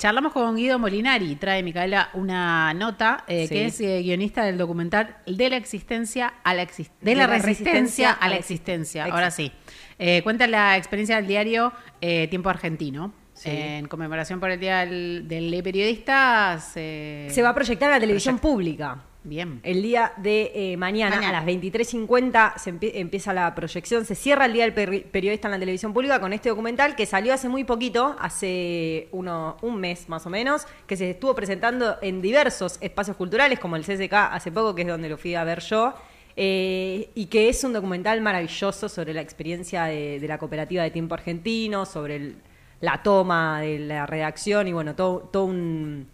Charlamos 0.00 0.32
con 0.32 0.56
Guido 0.56 0.78
Molinari, 0.78 1.36
trae 1.36 1.62
Micaela 1.62 2.08
una 2.14 2.72
nota, 2.72 3.22
eh, 3.28 3.46
Sí. 3.46 3.54
que 3.54 3.66
es 3.66 3.80
eh, 3.82 4.00
guionista 4.02 4.42
del 4.44 4.56
documental 4.56 5.16
De 5.26 5.50
la 5.50 5.56
existencia 5.58 6.32
a 6.42 6.54
la 6.54 6.62
exis- 6.62 6.88
de, 7.02 7.10
De 7.10 7.14
la 7.14 7.26
la 7.26 7.34
resistencia 7.34 7.72
resistencia 7.72 8.10
a 8.12 8.28
la 8.30 8.34
a 8.34 8.38
existencia. 8.38 9.04
exist- 9.06 9.12
Ahora 9.12 9.30
sí. 9.30 9.52
Eh, 9.98 10.22
cuenta 10.22 10.46
la 10.46 10.78
experiencia 10.78 11.16
del 11.16 11.26
diario 11.26 11.72
Tiempo 12.00 12.48
Argentino. 12.48 13.12
Sí. 13.34 13.50
En 13.52 13.88
conmemoración 13.88 14.40
por 14.40 14.50
el 14.50 14.58
Día 14.58 14.78
del, 14.86 15.24
del 15.28 15.62
Periodista 15.62 16.58
se... 16.60 17.28
Se 17.30 17.42
va 17.42 17.50
a 17.50 17.54
proyectar 17.54 17.88
en 17.90 17.94
la 17.96 18.00
televisión 18.00 18.38
pública. 18.38 19.04
Bien. 19.22 19.60
El 19.64 19.82
día 19.82 20.12
de 20.16 20.50
eh, 20.54 20.76
mañana, 20.78 21.16
Mañana. 21.16 21.40
a 21.40 21.44
las 21.44 21.46
23.50 21.46 22.54
se 22.56 22.72
empie- 22.72 22.92
empieza 22.94 23.34
la 23.34 23.54
proyección, 23.54 24.06
se 24.06 24.14
cierra 24.14 24.46
el 24.46 24.54
Día 24.54 24.64
del 24.64 24.74
Peri- 24.74 25.04
Periodista 25.04 25.46
en 25.48 25.52
la 25.52 25.58
televisión 25.58 25.92
pública 25.92 26.20
con 26.20 26.32
este 26.32 26.48
documental 26.48 26.96
que 26.96 27.04
salió 27.04 27.34
hace 27.34 27.48
muy 27.50 27.64
poquito, 27.64 28.16
hace 28.18 29.08
uno, 29.12 29.58
un 29.60 29.76
mes 29.78 30.08
más 30.08 30.24
o 30.24 30.30
menos, 30.30 30.66
que 30.86 30.96
se 30.96 31.10
estuvo 31.10 31.34
presentando 31.34 31.96
en 32.00 32.22
diversos 32.22 32.78
espacios 32.80 33.14
culturales 33.18 33.58
como 33.58 33.76
el 33.76 33.84
CSK 33.84 34.12
hace 34.14 34.50
poco, 34.52 34.74
que 34.74 34.82
es 34.82 34.88
donde 34.88 35.10
lo 35.10 35.18
fui 35.18 35.34
a 35.34 35.44
ver 35.44 35.60
yo. 35.60 35.92
eh, 36.36 37.10
y 37.14 37.26
que 37.26 37.48
es 37.50 37.62
un 37.64 37.72
documental 37.74 38.20
maravilloso 38.22 38.88
sobre 38.88 39.12
la 39.12 39.20
experiencia 39.20 39.84
de, 39.84 40.18
de 40.20 40.28
la 40.28 40.38
cooperativa 40.38 40.82
de 40.82 40.90
tiempo 40.90 41.12
argentino, 41.14 41.84
sobre 41.84 42.16
el- 42.16 42.36
la 42.80 43.02
toma 43.02 43.60
de 43.60 43.78
la 43.80 44.06
redacción 44.06 44.66
y 44.68 44.72
bueno, 44.72 44.94
todo, 44.94 45.28
todo 45.30 45.44
un, 45.44 46.06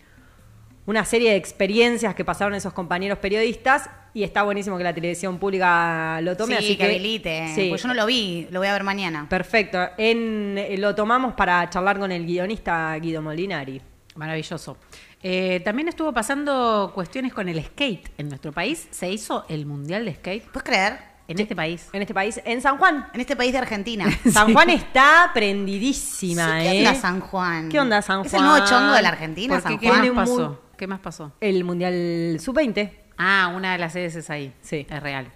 una 0.86 1.04
serie 1.04 1.30
de 1.30 1.36
experiencias 1.36 2.14
que 2.14 2.24
pasaron 2.24 2.54
esos 2.54 2.72
compañeros 2.72 3.18
periodistas 3.18 3.90
y 4.14 4.22
está 4.22 4.42
buenísimo 4.44 4.78
que 4.78 4.84
la 4.84 4.94
televisión 4.94 5.38
pública 5.38 6.20
lo 6.22 6.36
tome. 6.36 6.56
sí, 6.58 6.64
así 6.64 6.76
que, 6.76 6.84
habilite. 6.84 7.48
Sí, 7.54 7.66
Pues 7.68 7.82
yo 7.82 7.88
no 7.88 7.94
lo 7.94 8.06
vi, 8.06 8.46
lo 8.50 8.60
voy 8.60 8.68
a 8.68 8.72
ver 8.72 8.82
mañana. 8.84 9.26
Perfecto. 9.28 9.78
En, 9.98 10.56
eh, 10.56 10.76
lo 10.78 10.94
tomamos 10.94 11.34
para 11.34 11.68
charlar 11.68 11.98
con 11.98 12.10
el 12.12 12.24
guionista 12.24 12.96
Guido 12.98 13.20
Molinari. 13.20 13.80
Maravilloso. 14.14 14.78
Eh, 15.22 15.60
también 15.64 15.88
estuvo 15.88 16.12
pasando 16.12 16.92
cuestiones 16.94 17.34
con 17.34 17.48
el 17.48 17.62
skate 17.62 18.08
en 18.16 18.28
nuestro 18.28 18.52
país. 18.52 18.86
Se 18.90 19.10
hizo 19.10 19.44
el 19.48 19.66
Mundial 19.66 20.04
de 20.04 20.14
Skate 20.14 20.44
¿Puedes 20.50 20.62
creer? 20.64 20.98
en 21.28 21.40
este 21.40 21.56
país. 21.56 21.88
En 21.92 22.00
este 22.02 22.14
país, 22.14 22.40
en 22.44 22.62
San 22.62 22.78
Juan. 22.78 23.08
En 23.12 23.20
este 23.20 23.34
país 23.34 23.52
de 23.52 23.58
Argentina. 23.58 24.06
San 24.32 24.52
Juan 24.52 24.70
está 24.70 25.32
prendidísima, 25.34 26.60
Sí, 26.60 26.66
¿Qué 26.68 26.76
¿eh? 26.76 26.78
onda 26.78 26.94
San 26.94 27.20
Juan? 27.20 27.68
¿Qué 27.68 27.80
onda 27.80 28.00
San 28.02 28.16
Juan? 28.18 28.26
¿Es 28.26 28.34
el 28.34 28.42
nuevo 28.42 28.64
chongo 28.66 28.92
de 28.94 29.02
la 29.02 29.08
Argentina, 29.08 29.54
¿Por 29.54 29.62
qué? 29.62 29.68
San 29.68 29.78
¿Qué 29.78 29.88
Juan? 29.88 30.08
un 30.10 30.14
pasó? 30.14 30.62
¿Qué 30.76 30.86
más 30.86 31.00
pasó? 31.00 31.32
El 31.40 31.64
Mundial 31.64 32.38
Sub-20. 32.40 32.90
Ah, 33.18 33.52
una 33.56 33.72
de 33.72 33.78
las 33.78 33.92
sedes 33.94 34.14
es 34.16 34.28
ahí. 34.30 34.52
Sí. 34.60 34.86
Es 34.88 35.02
real. 35.02 35.26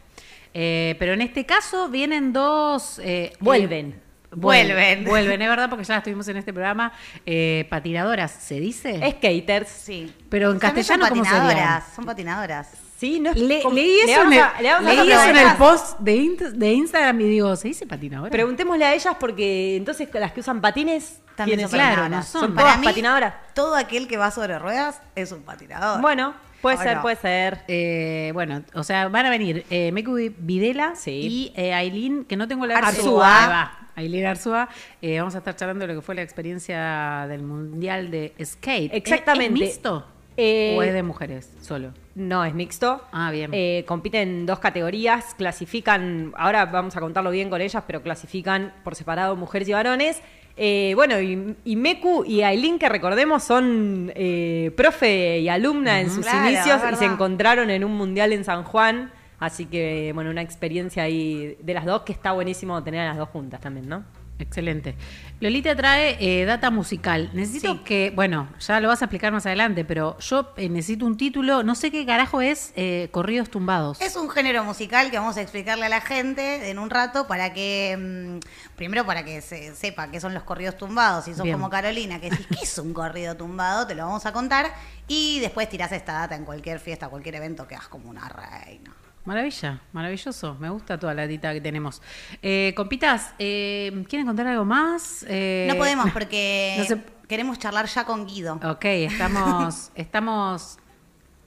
Eh, 0.53 0.97
pero 0.99 1.13
en 1.15 1.21
este 1.23 1.47
caso 1.47 1.89
vienen 1.89 2.33
dos... 2.33 3.01
eh, 3.03 3.33
Vuelven. 3.41 3.91
eh, 3.93 4.01
Vuelven. 4.33 5.05
Vuelven, 5.05 5.41
es 5.43 5.49
verdad, 5.49 5.69
porque 5.71 5.85
ya 5.85 5.95
las 5.95 6.05
tuvimos 6.05 6.29
en 6.29 6.37
este 6.37 6.53
programa. 6.53 6.93
eh, 7.25 7.67
patinadoras, 7.71 8.31
¿se 8.33 8.61
dice? 8.61 9.01
Skaters. 9.17 9.69
Sí. 9.69 10.13
Pero 10.29 10.51
en 10.51 10.59
castellano, 10.59 11.07
son 11.07 11.15
¿cómo 11.15 11.23
patinadoras, 11.25 11.85
son 11.95 12.05
patinadoras. 12.05 12.73
Sí, 13.01 13.19
no 13.19 13.33
Le- 13.33 13.41
leí 13.73 14.01
Le 14.05 14.13
eso, 14.13 14.23
en 14.25 14.33
el, 14.35 14.43
le 14.61 14.73
vamos 14.73 14.87
a 14.91 14.93
leí 14.93 14.97
preguntar 15.07 15.31
eso 15.31 15.31
en 15.31 15.37
el 15.49 15.57
post 15.57 15.99
de, 16.01 16.51
de 16.53 16.73
Instagram 16.75 17.21
y 17.23 17.25
digo, 17.25 17.57
¿se 17.57 17.69
dice 17.69 17.87
patinadora? 17.87 18.31
Preguntémosle 18.31 18.85
a 18.85 18.93
ellas 18.95 19.17
porque 19.19 19.77
entonces 19.77 20.07
las 20.13 20.33
que 20.33 20.41
usan 20.41 20.61
patines, 20.61 21.21
También 21.35 21.57
¿quiénes 21.61 21.71
son? 21.71 21.79
Claro, 21.79 22.03
patinadoras. 22.03 22.27
no 22.27 22.31
son. 22.31 22.41
Son 22.43 22.55
Para 22.55 22.67
todas 22.69 22.81
mí, 22.81 22.87
patinadoras. 22.87 23.35
Todo 23.55 23.75
aquel 23.75 24.07
que 24.07 24.19
va 24.19 24.31
sobre 24.31 24.59
ruedas 24.59 25.01
es 25.15 25.33
un 25.33 25.41
patinador. 25.43 26.03
Bueno, 26.03 26.35
puede 26.61 26.77
¿O 26.77 26.83
ser, 26.83 26.97
no? 26.97 27.03
puede 27.03 27.17
ser. 27.17 27.63
Eh, 27.69 28.33
bueno, 28.35 28.63
o 28.75 28.83
sea, 28.83 29.09
van 29.09 29.25
a 29.25 29.31
venir 29.31 29.65
eh, 29.71 29.93
Meku 29.93 30.17
Videla 30.37 30.95
Sí. 30.95 31.11
y 31.11 31.53
eh, 31.57 31.73
Aileen, 31.73 32.27
que 32.27 32.37
no 32.37 32.47
tengo 32.49 32.67
la 32.67 32.77
Arzúa. 32.77 33.79
Aileen 33.97 34.27
Arzúa. 34.27 34.69
Eh, 35.01 35.19
vamos 35.19 35.35
a 35.35 35.39
estar 35.39 35.57
charlando 35.57 35.87
de 35.87 35.95
lo 35.95 36.01
que 36.01 36.05
fue 36.05 36.15
la 36.15 36.23
experiencia 36.23 37.25
del 37.29 37.43
Mundial 37.45 38.11
de 38.11 38.35
Skate. 38.45 38.93
¿Es- 38.93 38.99
Exactamente. 38.99 39.55
¿Es, 39.65 39.69
mixto? 39.71 40.07
Eh, 40.43 40.75
¿O 40.79 40.83
es 40.83 40.95
de 40.95 41.03
mujeres 41.03 41.53
solo? 41.61 41.93
No, 42.15 42.45
es 42.45 42.55
mixto. 42.55 43.03
Ah, 43.13 43.31
bien. 43.31 43.51
Eh, 43.53 43.85
compiten 43.87 44.29
en 44.29 44.47
dos 44.47 44.59
categorías, 44.59 45.35
clasifican, 45.35 46.33
ahora 46.37 46.65
vamos 46.65 46.97
a 46.97 47.01
contarlo 47.01 47.31
bien 47.31 47.51
con 47.51 47.61
ellas, 47.61 47.83
pero 47.87 48.03
clasifican 48.03 48.73
por 48.83 48.95
separado 48.95 49.37
mujeres 49.37 49.69
y 49.69 49.73
varones. 49.73 50.23
Eh, 50.57 50.93
bueno, 50.95 51.21
y, 51.21 51.57
y 51.65 51.77
Meku 51.77 52.25
y 52.25 52.43
Aileen, 52.43 52.79
que 52.79 52.89
recordemos, 52.89 53.43
son 53.43 54.13
eh, 54.15 54.73
profe 54.77 55.41
y 55.41 55.49
alumna 55.51 56.01
en 56.01 56.11
sus 56.11 56.25
Claro, 56.25 56.51
inicios 56.51 56.81
y 56.93 56.97
se 56.97 57.05
encontraron 57.05 57.69
en 57.69 57.85
un 57.85 57.93
mundial 57.93 58.33
en 58.33 58.45
San 58.45 58.65
Juan. 58.65 59.13
Así 59.39 59.67
que, 59.67 60.13
bueno, 60.15 60.31
una 60.31 60.43
experiencia 60.43 61.03
ahí 61.03 61.57
de 61.61 61.75
las 61.75 61.85
dos 61.85 62.03
que 62.03 62.13
está 62.13 62.33
buenísimo 62.33 62.83
tener 62.83 63.01
a 63.01 63.09
las 63.09 63.17
dos 63.19 63.29
juntas 63.29 63.61
también, 63.61 63.89
¿no? 63.89 64.05
Excelente. 64.41 64.95
Lolita 65.41 65.75
trae 65.77 66.17
eh, 66.21 66.45
data 66.45 66.71
musical. 66.71 67.31
Necesito 67.33 67.75
Sí. 67.75 67.81
que, 67.85 68.13
bueno, 68.15 68.49
ya 68.61 68.81
lo 68.81 68.89
vas 68.89 69.03
a 69.03 69.07
explicar 69.07 69.33
más 69.33 69.47
adelante, 69.47 69.85
pero 69.85 70.19
yo 70.19 70.53
eh, 70.57 70.69
necesito 70.69 71.07
un 71.07 71.17
título, 71.17 71.63
no 71.63 71.75
sé 71.75 71.91
qué 71.91 72.05
carajo 72.07 72.41
es 72.41 72.73
eh, 72.77 73.09
Corridos 73.13 73.51
Tumbados. 73.51 74.01
Es 74.01 74.17
un 74.17 74.29
género 74.31 74.65
musical 74.65 75.11
que 75.11 75.19
vamos 75.19 75.37
a 75.37 75.43
explicarle 75.43 75.87
a 75.87 75.89
la 75.89 76.01
gente 76.01 76.71
en 76.71 76.79
un 76.79 76.91
rato 76.91 77.27
para 77.27 77.53
que, 77.53 77.97
mm, 78.41 78.77
primero 78.77 79.07
para 79.07 79.25
que 79.25 79.41
se 79.41 79.75
sepa 79.75 80.11
qué 80.11 80.21
son 80.21 80.35
los 80.35 80.43
corridos 80.43 80.77
tumbados. 80.77 81.25
Si 81.25 81.35
sos 81.35 81.43
Bien. 81.45 81.55
como 81.57 81.71
Carolina, 81.71 82.21
que 82.21 82.31
decís, 82.31 82.47
¿qué 82.49 82.65
es 82.65 82.79
un 82.79 82.93
corrido 82.93 83.37
tumbado? 83.37 83.87
Te 83.87 83.95
lo 83.95 84.05
vamos 84.07 84.27
a 84.27 84.33
contar. 84.33 84.73
Y 85.09 85.41
después 85.41 85.69
tirás 85.69 85.93
esta 85.93 86.13
data 86.13 86.35
en 86.37 86.45
cualquier 86.45 86.79
fiesta, 86.81 87.09
cualquier 87.09 87.35
evento, 87.37 87.67
quedas 87.67 87.89
como 87.89 88.09
una 88.11 88.29
reina. 88.29 88.93
Maravilla, 89.35 89.81
maravilloso. 89.93 90.57
Me 90.59 90.69
gusta 90.71 90.99
toda 90.99 91.15
la 91.15 91.25
dita 91.29 91.53
que 91.53 91.61
tenemos. 91.61 92.03
Eh, 92.43 92.73
compitas, 92.75 93.33
eh, 93.39 94.05
¿quieren 94.09 94.27
contar 94.27 94.45
algo 94.49 94.65
más? 94.65 95.25
Eh, 95.29 95.67
No 95.71 95.77
podemos 95.77 96.11
porque 96.13 96.75
no 96.79 96.85
se- 96.85 97.01
queremos 97.29 97.57
charlar 97.61 97.87
ya 97.87 98.05
con 98.05 98.27
Guido. 98.27 98.59
Ok, 98.65 98.85
estamos, 98.87 99.93
estamos. 99.95 100.79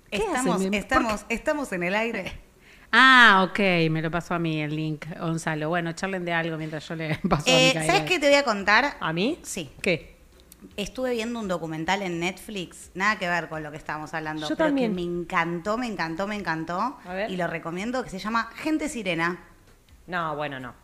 ¿Qué 0.09 0.15
Estamos, 0.17 0.55
hacen? 0.55 0.67
¿Por 0.71 0.75
estamos, 0.79 1.25
estamos 1.27 1.73
en 1.73 1.83
el 1.83 1.95
aire. 1.95 2.31
Ah, 2.95 3.47
ok, 3.49 3.57
me 3.89 4.03
lo 4.03 4.11
pasó 4.11 4.35
a 4.35 4.39
mí 4.39 4.61
el 4.61 4.75
link, 4.75 5.07
Gonzalo. 5.19 5.67
Bueno, 5.67 5.93
charlen 5.93 6.23
de 6.25 6.31
algo 6.31 6.57
mientras 6.57 6.87
yo 6.87 6.93
le 6.95 7.15
paso 7.27 7.49
a 7.49 7.53
Micaela. 7.57 7.85
¿Sabes 7.87 8.01
qué 8.03 8.19
te 8.19 8.27
voy 8.27 8.37
a 8.37 8.43
contar? 8.43 8.97
¿A 8.99 9.11
mí? 9.11 9.39
Sí. 9.41 9.71
¿Qué? 9.81 10.12
Estuve 10.77 11.11
viendo 11.11 11.39
un 11.39 11.47
documental 11.47 12.01
en 12.01 12.19
Netflix, 12.19 12.91
nada 12.93 13.17
que 13.17 13.27
ver 13.29 13.49
con 13.49 13.63
lo 13.63 13.71
que 13.71 13.77
estábamos 13.77 14.13
hablando, 14.13 14.47
Yo 14.47 14.55
pero 14.55 14.69
también. 14.69 14.91
que 14.91 14.95
me 14.95 15.01
encantó, 15.01 15.77
me 15.77 15.87
encantó, 15.87 16.27
me 16.27 16.35
encantó. 16.35 16.97
A 17.05 17.13
ver. 17.13 17.31
Y 17.31 17.37
lo 17.37 17.47
recomiendo, 17.47 18.03
que 18.03 18.09
se 18.09 18.19
llama 18.19 18.49
Gente 18.55 18.89
Sirena. 18.89 19.39
No, 20.07 20.35
bueno, 20.35 20.59
no. 20.59 20.82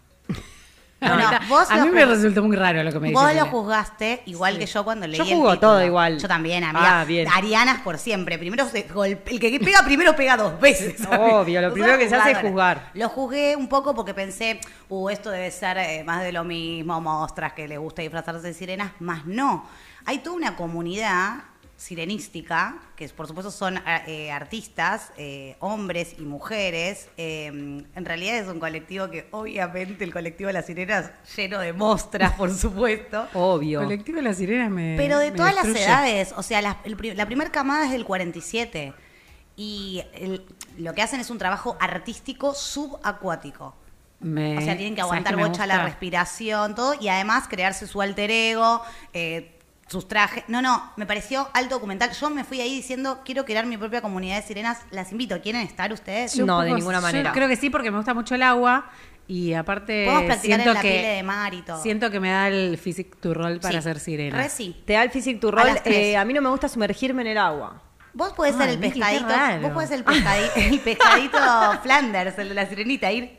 No, 1.02 1.08
Bueno, 1.16 1.32
no, 1.32 1.48
vos 1.48 1.72
a 1.72 1.78
mí 1.86 1.90
me 1.92 2.04
resultó 2.06 2.44
muy 2.44 2.58
raro 2.58 2.84
lo 2.84 2.92
que 2.92 3.00
me 3.00 3.12
Vos 3.14 3.24
dijiste. 3.30 3.46
lo 3.46 3.52
juzgaste 3.52 4.22
igual 4.26 4.58
que 4.60 4.66
yo 4.66 4.84
cuando 4.84 5.08
leí 5.08 5.18
Yo 5.18 5.24
el 5.24 5.30
juzgo 5.30 5.52
título. 5.54 5.60
todo 5.60 5.86
igual. 5.86 6.20
Yo 6.20 6.28
también, 6.28 6.64
amiga. 6.66 7.00
Ah, 7.02 7.06
bien. 7.06 7.26
Arianas 7.34 7.80
por 7.82 7.98
siempre. 7.98 8.38
Primero 8.38 8.68
se 8.68 8.86
golpe- 8.90 9.32
el 9.32 9.40
que 9.40 9.60
pega 9.60 9.82
primero 9.86 10.14
pega 10.16 10.36
dos 10.36 10.60
veces. 10.60 10.96
Obvio, 11.20 11.62
lo 11.62 11.72
primero 11.72 11.98
que 11.98 12.10
se 12.10 12.16
hace 12.18 12.32
es 12.32 12.38
juzgar. 12.40 12.92
Lo 12.96 13.08
juzgué 13.08 13.56
un 13.56 13.70
poco 13.70 13.96
porque 13.96 14.14
pensé, 14.14 14.60
uh, 14.90 15.10
esto 15.10 15.30
debe 15.32 15.52
ser 15.52 15.78
eh, 15.78 16.04
más 16.04 16.22
de 16.22 16.34
lo 16.34 16.44
mismo, 16.44 17.00
mostras 17.00 17.54
que 17.54 17.66
les 17.68 17.80
gusta 17.80 18.02
disfrazarse 18.02 18.46
de 18.48 18.54
sirenas, 18.54 18.92
más 19.00 19.26
no. 19.26 19.66
Hay 20.06 20.18
toda 20.20 20.36
una 20.36 20.56
comunidad 20.58 21.36
sirenística, 21.80 22.78
que 22.98 23.08
por 23.10 23.26
supuesto 23.28 23.52
son 23.52 23.82
eh, 24.06 24.32
artistas, 24.32 25.12
eh, 25.18 25.56
hombres 25.60 26.16
y 26.20 26.24
mujeres. 26.24 27.08
eh, 27.18 27.48
en 27.48 28.06
realidad 28.06 28.38
es 28.38 28.48
un 28.48 28.60
colectivo 28.60 29.10
que 29.10 29.28
obviamente 29.32 30.04
el 30.04 30.12
colectivo 30.12 30.48
de 30.48 30.54
las 30.54 30.66
sirenas 30.66 31.12
lleno 31.36 31.60
de 31.60 31.72
mostras, 31.74 32.34
por 32.34 32.54
supuesto. 32.56 33.28
Obvio. 33.34 33.82
Colectivo 33.82 34.18
de 34.18 34.24
las 34.24 34.38
sirenas 34.38 34.70
me. 34.70 34.96
Pero 34.98 35.20
de 35.20 35.32
me 35.32 35.38
todas 35.38 35.56
las 35.56 35.66
edades, 35.68 36.34
o 36.36 36.44
sea, 36.44 36.62
la, 36.62 36.78
el 36.84 36.98
la 37.16 37.26
primera 37.26 37.50
camada 37.52 37.86
es 37.86 37.92
del 37.92 38.04
47 38.06 38.94
y 39.56 40.04
el- 40.14 40.46
lo 40.78 40.94
que 40.94 41.02
hacen 41.02 41.20
es 41.22 41.30
un 41.30 41.38
trabajo 41.38 41.78
artístico 41.80 42.54
subacuático. 42.54 43.74
Me- 44.22 44.58
O 44.58 44.62
sea, 44.62 44.76
tienen 44.76 44.96
que 44.96 45.02
¿sabes 45.02 45.14
aguantar 45.26 45.38
bocha 45.38 45.66
la 45.66 45.86
respiración, 45.86 46.76
todo, 46.76 46.94
y 47.00 47.08
además 47.08 47.48
crearse 47.48 47.88
su 47.88 48.02
alter 48.02 48.30
ego, 48.32 48.82
eh, 49.14 49.56
sus 49.90 50.08
trajes. 50.08 50.44
No, 50.48 50.62
no, 50.62 50.92
me 50.98 51.06
pareció 51.06 51.50
alto 51.54 51.76
documental. 51.76 52.12
Yo 52.12 52.30
me 52.30 52.44
fui 52.44 52.62
ahí 52.62 52.76
diciendo, 52.76 53.22
quiero 53.26 53.44
crear 53.46 53.66
mi 53.66 53.76
propia 53.78 54.02
comunidad 54.02 54.38
de 54.38 54.44
sirenas. 54.44 54.80
Las 54.92 55.12
invito, 55.12 55.42
¿quieren 55.42 55.62
estar 55.62 55.92
ustedes? 55.92 56.34
Yo 56.36 56.46
No, 56.46 56.62
de 56.62 56.74
ninguna 56.74 56.98
yo 57.00 57.02
manera. 57.02 57.32
creo 57.32 57.48
que 57.48 57.56
sí, 57.56 57.70
porque 57.70 57.90
me 57.92 57.98
gusta 57.98 58.14
mucho 58.14 58.36
el 58.36 58.44
agua 58.44 58.90
y 59.28 59.54
aparte. 59.54 60.06
Practicar 60.06 60.36
en 60.36 60.42
siento 60.42 60.74
la 60.74 60.82
que, 60.82 60.90
pile 60.92 61.08
de 61.08 61.24
mar 61.24 61.54
y 61.54 61.62
todo. 61.64 61.82
Siento 61.82 62.12
que 62.12 62.20
me 62.20 62.30
da 62.30 62.48
el 62.50 62.78
physic 62.78 63.16
to 63.20 63.34
roll 63.34 63.60
para 63.60 63.80
Sí, 63.80 63.84
ser 63.84 64.00
sirena. 64.00 64.38
re 64.38 64.50
sí. 64.50 64.76
Te 64.86 64.94
da 64.94 65.04
el 65.04 65.10
physique 65.10 65.40
to 65.40 65.50
A 65.50 65.52
roll. 65.52 65.78
eh, 65.86 66.16
a 66.18 66.24
mí 66.26 66.34
no 66.34 66.42
me 66.42 66.50
gusta 66.50 66.70
sumergirme 66.70 67.22
en 67.24 67.28
el 67.30 67.38
agua. 67.40 67.82
Vos 68.14 68.34
podés 68.34 68.54
Ay, 68.56 68.62
ser 68.62 68.70
el 68.70 68.80
pescadito, 68.80 69.26
vos 69.62 69.72
podés 69.72 69.90
ser 69.90 70.00
el 70.00 70.04
pescadito, 70.04 70.52
el 70.56 70.80
pescadito 70.80 71.38
Flanders, 71.84 72.38
el 72.40 72.50
de 72.50 72.56
la 72.56 72.66
sirenita, 72.68 73.12
ir 73.12 73.38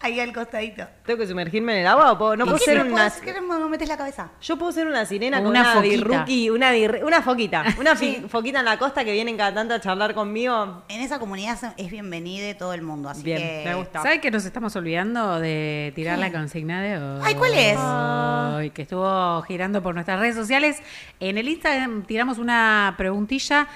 Ahí 0.00 0.20
al 0.20 0.32
costadito. 0.32 0.86
¿Tengo 1.04 1.18
que 1.18 1.26
sumergirme 1.26 1.72
en 1.72 1.80
el 1.80 1.86
agua 1.88 2.12
o 2.12 2.18
puedo, 2.18 2.36
no 2.36 2.44
¿Y 2.44 2.48
puedo 2.50 2.58
qué 2.58 2.64
ser 2.66 2.86
una... 2.86 3.10
qué 3.10 3.34
no 3.40 3.68
metes 3.68 3.88
la 3.88 3.96
cabeza? 3.96 4.30
Yo 4.40 4.56
puedo 4.56 4.70
ser 4.70 4.86
una 4.86 5.04
sirena 5.04 5.38
con 5.38 5.48
una 5.48 5.80
birruqui, 5.80 6.50
una, 6.50 6.70
una 7.04 7.20
foquita, 7.20 7.64
una 7.80 7.96
foquita 8.28 8.60
en 8.60 8.64
la 8.64 8.78
costa 8.78 9.04
que 9.04 9.12
vienen 9.12 9.36
cada 9.36 9.52
tanto 9.52 9.74
a 9.74 9.80
charlar 9.80 10.14
conmigo. 10.14 10.84
En 10.88 11.00
esa 11.00 11.18
comunidad 11.18 11.74
es 11.76 11.90
bienvenida 11.90 12.56
todo 12.56 12.74
el 12.74 12.82
mundo, 12.82 13.08
así 13.08 13.24
Bien, 13.24 13.38
que... 13.38 13.62
me 13.64 13.74
gusta. 13.74 14.02
¿Sabes 14.02 14.20
que 14.20 14.30
nos 14.30 14.44
estamos 14.44 14.76
olvidando 14.76 15.40
de 15.40 15.92
tirar 15.96 16.18
la 16.18 16.30
consigna 16.30 16.80
de 16.80 16.96
hoy? 16.96 17.20
Ay, 17.24 17.34
¿cuál 17.34 17.54
es? 17.54 17.78
Hoy, 17.78 18.70
que 18.70 18.82
estuvo 18.82 19.42
girando 19.42 19.82
por 19.82 19.94
nuestras 19.94 20.20
redes 20.20 20.36
sociales. 20.36 20.80
En 21.18 21.38
el 21.38 21.48
Instagram 21.48 22.04
tiramos 22.04 22.38
una 22.38 22.94
preguntilla 22.96 23.66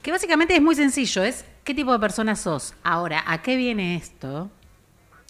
que 0.00 0.12
básicamente 0.12 0.54
es 0.54 0.62
muy 0.62 0.76
sencillo. 0.76 1.24
Es, 1.24 1.44
¿qué 1.64 1.74
tipo 1.74 1.92
de 1.92 1.98
persona 1.98 2.36
sos? 2.36 2.74
Ahora, 2.84 3.24
¿a 3.26 3.42
qué 3.42 3.56
viene 3.56 3.96
esto? 3.96 4.48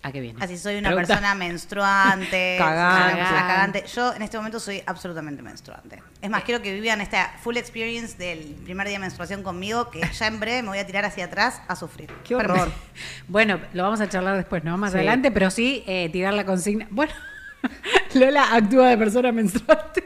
¿A 0.04 0.10
qué 0.10 0.20
viene? 0.20 0.43
Así 0.43 0.58
soy 0.58 0.76
una 0.78 0.88
Pregunta. 0.88 1.06
persona 1.08 1.34
menstruante, 1.37 2.56
Cagante. 2.58 3.12
una 3.14 3.16
persona 3.16 3.46
cagante. 3.46 3.84
Yo 3.94 4.12
en 4.14 4.22
este 4.22 4.37
momento 4.37 4.58
soy 4.58 4.82
absolutamente 4.84 5.43
menstruante. 5.43 6.02
Es 6.20 6.28
más, 6.28 6.43
quiero 6.43 6.60
que 6.60 6.72
vivan 6.75 7.00
esta 7.00 7.32
full 7.40 7.56
experience 7.56 8.19
del 8.19 8.38
primer 8.64 8.88
día 8.88 8.96
de 8.96 9.00
menstruación 9.00 9.43
conmigo, 9.44 9.90
que 9.90 10.00
ya 10.00 10.26
en 10.26 10.40
breve 10.40 10.62
me 10.62 10.69
voy 10.70 10.78
a 10.78 10.87
tirar 10.87 11.04
hacia 11.04 11.26
atrás 11.26 11.62
a 11.69 11.76
sufrir. 11.76 12.10
Qué 12.25 12.34
horror. 12.34 12.70
Bueno, 13.28 13.60
lo 13.72 13.84
vamos 13.84 14.00
a 14.00 14.08
charlar 14.08 14.37
después, 14.37 14.64
¿no? 14.64 14.76
Más 14.76 14.90
Sí. 14.93 14.99
adelante, 14.99 15.31
pero 15.31 15.50
sí 15.50 15.84
eh, 15.87 16.08
tirar 16.12 16.34
la 16.34 16.44
consigna. 16.44 16.87
Bueno, 16.90 17.12
Lola 18.14 18.55
actúa 18.55 18.88
de 18.88 18.98
persona 18.98 19.31
menstruante. 19.32 20.02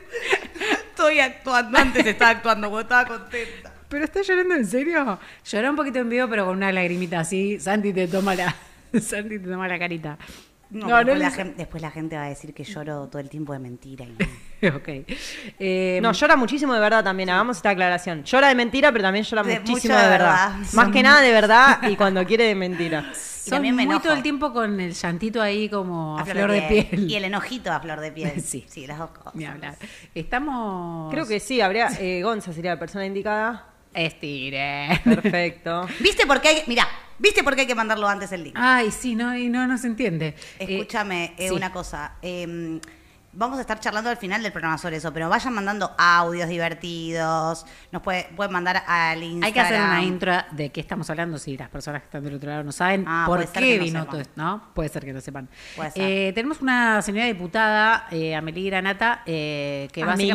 Estoy 0.91 1.21
actuando, 1.21 1.79
antes 1.79 2.05
estaba 2.07 2.31
actuando, 2.33 2.69
porque 2.71 2.83
estaba 2.83 3.07
contenta. 3.07 3.73
¿Pero 3.89 4.05
está 4.05 4.21
llorando 4.23 4.55
en 4.55 4.67
serio? 4.67 5.19
Lloró 5.45 5.71
un 5.71 5.77
poquito 5.77 5.99
en 6.01 6.09
vivo, 6.11 6.29
pero 6.29 6.45
con 6.45 6.57
una 6.57 6.71
lagrimita 6.73 7.21
así. 7.21 7.59
Santi 7.59 7.93
te 7.93 8.07
toma 8.09 8.35
la, 8.35 8.55
Santi 9.01 9.39
te 9.39 9.49
toma 9.49 9.69
la 9.69 9.79
carita. 9.79 10.19
No, 10.69 10.89
No, 10.89 10.89
no 10.89 10.97
después, 11.05 11.19
la 11.21 11.31
gente, 11.31 11.55
después 11.57 11.83
la 11.83 11.91
gente 11.93 12.17
va 12.17 12.25
a 12.25 12.29
decir 12.29 12.53
que 12.53 12.65
lloro 12.65 13.07
todo 13.07 13.21
el 13.21 13.29
tiempo 13.29 13.53
de 13.53 13.61
mentira. 13.61 14.05
y 14.05 14.09
no. 14.63 14.77
ok. 14.77 14.89
Eh, 15.61 16.01
No, 16.03 16.11
llora 16.13 16.35
muchísimo 16.35 16.75
de 16.75 16.81
verdad 16.81 17.05
también, 17.05 17.31
hagamos 17.31 17.59
esta 17.59 17.71
aclaración. 17.71 18.25
Llora 18.25 18.49
de 18.49 18.57
mentira, 18.57 18.91
pero 18.91 19.05
también 19.05 19.25
llora 19.25 19.45
De 19.45 19.61
muchísimo 19.61 19.95
de 19.95 20.09
verdad. 20.09 20.51
verdad. 20.57 20.73
Más 20.73 20.89
que 20.89 21.03
nada 21.05 21.21
de 21.21 21.31
verdad 21.33 21.89
y 21.89 21.95
cuando 21.97 22.25
quiere 22.27 22.45
de 22.45 22.55
mentira. 22.57 23.05
Y 23.13 23.49
son 23.49 23.59
también 23.59 23.77
me 23.77 23.87
muy 23.87 24.01
todo 24.01 24.13
el 24.13 24.25
tiempo 24.25 24.53
con 24.53 24.81
el 24.81 24.93
llantito 24.93 25.41
ahí 25.41 25.69
como 25.69 26.19
a, 26.19 26.23
A 26.23 26.25
flor 26.25 26.51
de 26.51 26.63
piel. 26.63 27.09
Y 27.09 27.15
el 27.15 27.27
enojito 27.27 27.71
a 27.73 27.79
flor 27.79 28.01
de 28.01 28.11
piel. 28.11 28.41
Sí. 28.43 28.65
sí, 28.69 28.89
las 28.89 28.99
dos 28.99 29.11
cosas. 29.11 29.37
Ni 29.37 29.45
hablar. 29.45 29.77
Estamos... 30.17 31.13
Creo 31.15 31.29
que 31.29 31.39
sí, 31.39 31.61
habría. 31.61 31.91
Eh, 32.01 32.23
Gonza 32.25 32.53
sería 32.53 32.73
la 32.73 32.81
persona 32.81 33.07
indicada. 33.07 33.67
Estire. 33.95 35.01
Perfecto. 35.05 35.87
¿Viste 36.01 36.27
por 36.27 36.41
qué 36.41 36.49
hay, 36.49 36.63
mira, 36.67 36.89
¿viste 37.19 37.43
por 37.45 37.55
qué 37.55 37.63
hay 37.63 37.67
que 37.67 37.75
mandarlo 37.75 38.09
antes 38.09 38.33
el 38.33 38.45
link? 38.45 38.55
Ay, 38.59 38.91
sí, 38.91 39.15
no, 39.15 39.37
y 39.37 39.49
no, 39.49 39.67
no 39.67 39.77
se 39.79 39.87
entiende. 39.87 40.35
Eh, 40.59 40.67
Escúchame 40.79 41.35
eh, 41.39 41.49
sí. 41.49 41.55
una 41.55 41.73
cosa. 41.73 42.13
eh, 42.23 42.81
vamos 43.39 43.59
a 43.59 43.61
estar 43.61 43.79
charlando 43.79 44.09
al 44.09 44.17
final 44.17 44.43
del 44.43 44.51
programa 44.51 44.79
sobre 44.79 44.97
eso, 44.97 45.13
pero 45.13 45.29
vayan 45.29 45.53
mandando 45.53 45.91
audios 45.99 46.49
divertidos. 46.49 47.67
Nos 47.93 48.01
puede, 48.01 48.25
pueden 48.35 48.51
mandar 48.51 48.83
al 48.87 49.23
Instagram. 49.23 49.45
Hay 49.45 49.53
que 49.53 49.61
hacer 49.61 49.79
una 49.83 50.03
intro 50.03 50.33
de 50.53 50.71
qué 50.71 50.81
estamos 50.81 51.11
hablando 51.11 51.37
si 51.39 51.55
las 51.55 51.69
personas 51.69 52.01
que 52.01 52.07
están 52.07 52.25
del 52.25 52.35
otro 52.37 52.49
lado 52.49 52.65
no 52.65 52.73
saben 52.73 53.05
Ah, 53.07 53.25
por 53.27 53.47
qué 53.47 53.77
no 53.77 53.85
vino 53.85 53.99
sepan. 54.01 54.07
todo 54.11 54.21
esto, 54.23 54.33
¿no? 54.37 54.63
Puede 54.73 54.89
ser 54.89 55.05
que 55.05 55.13
no 55.13 55.21
sepan. 55.21 55.51
Puede 55.77 55.91
ser. 55.91 56.03
Eh, 56.03 56.33
tenemos 56.35 56.63
una 56.63 57.03
señora 57.03 57.27
diputada, 57.27 58.07
eh, 58.11 58.35
Amelie 58.35 58.71
Granata, 58.71 59.23
eh, 59.27 59.89
que 59.93 60.03
Amelie. 60.03 60.35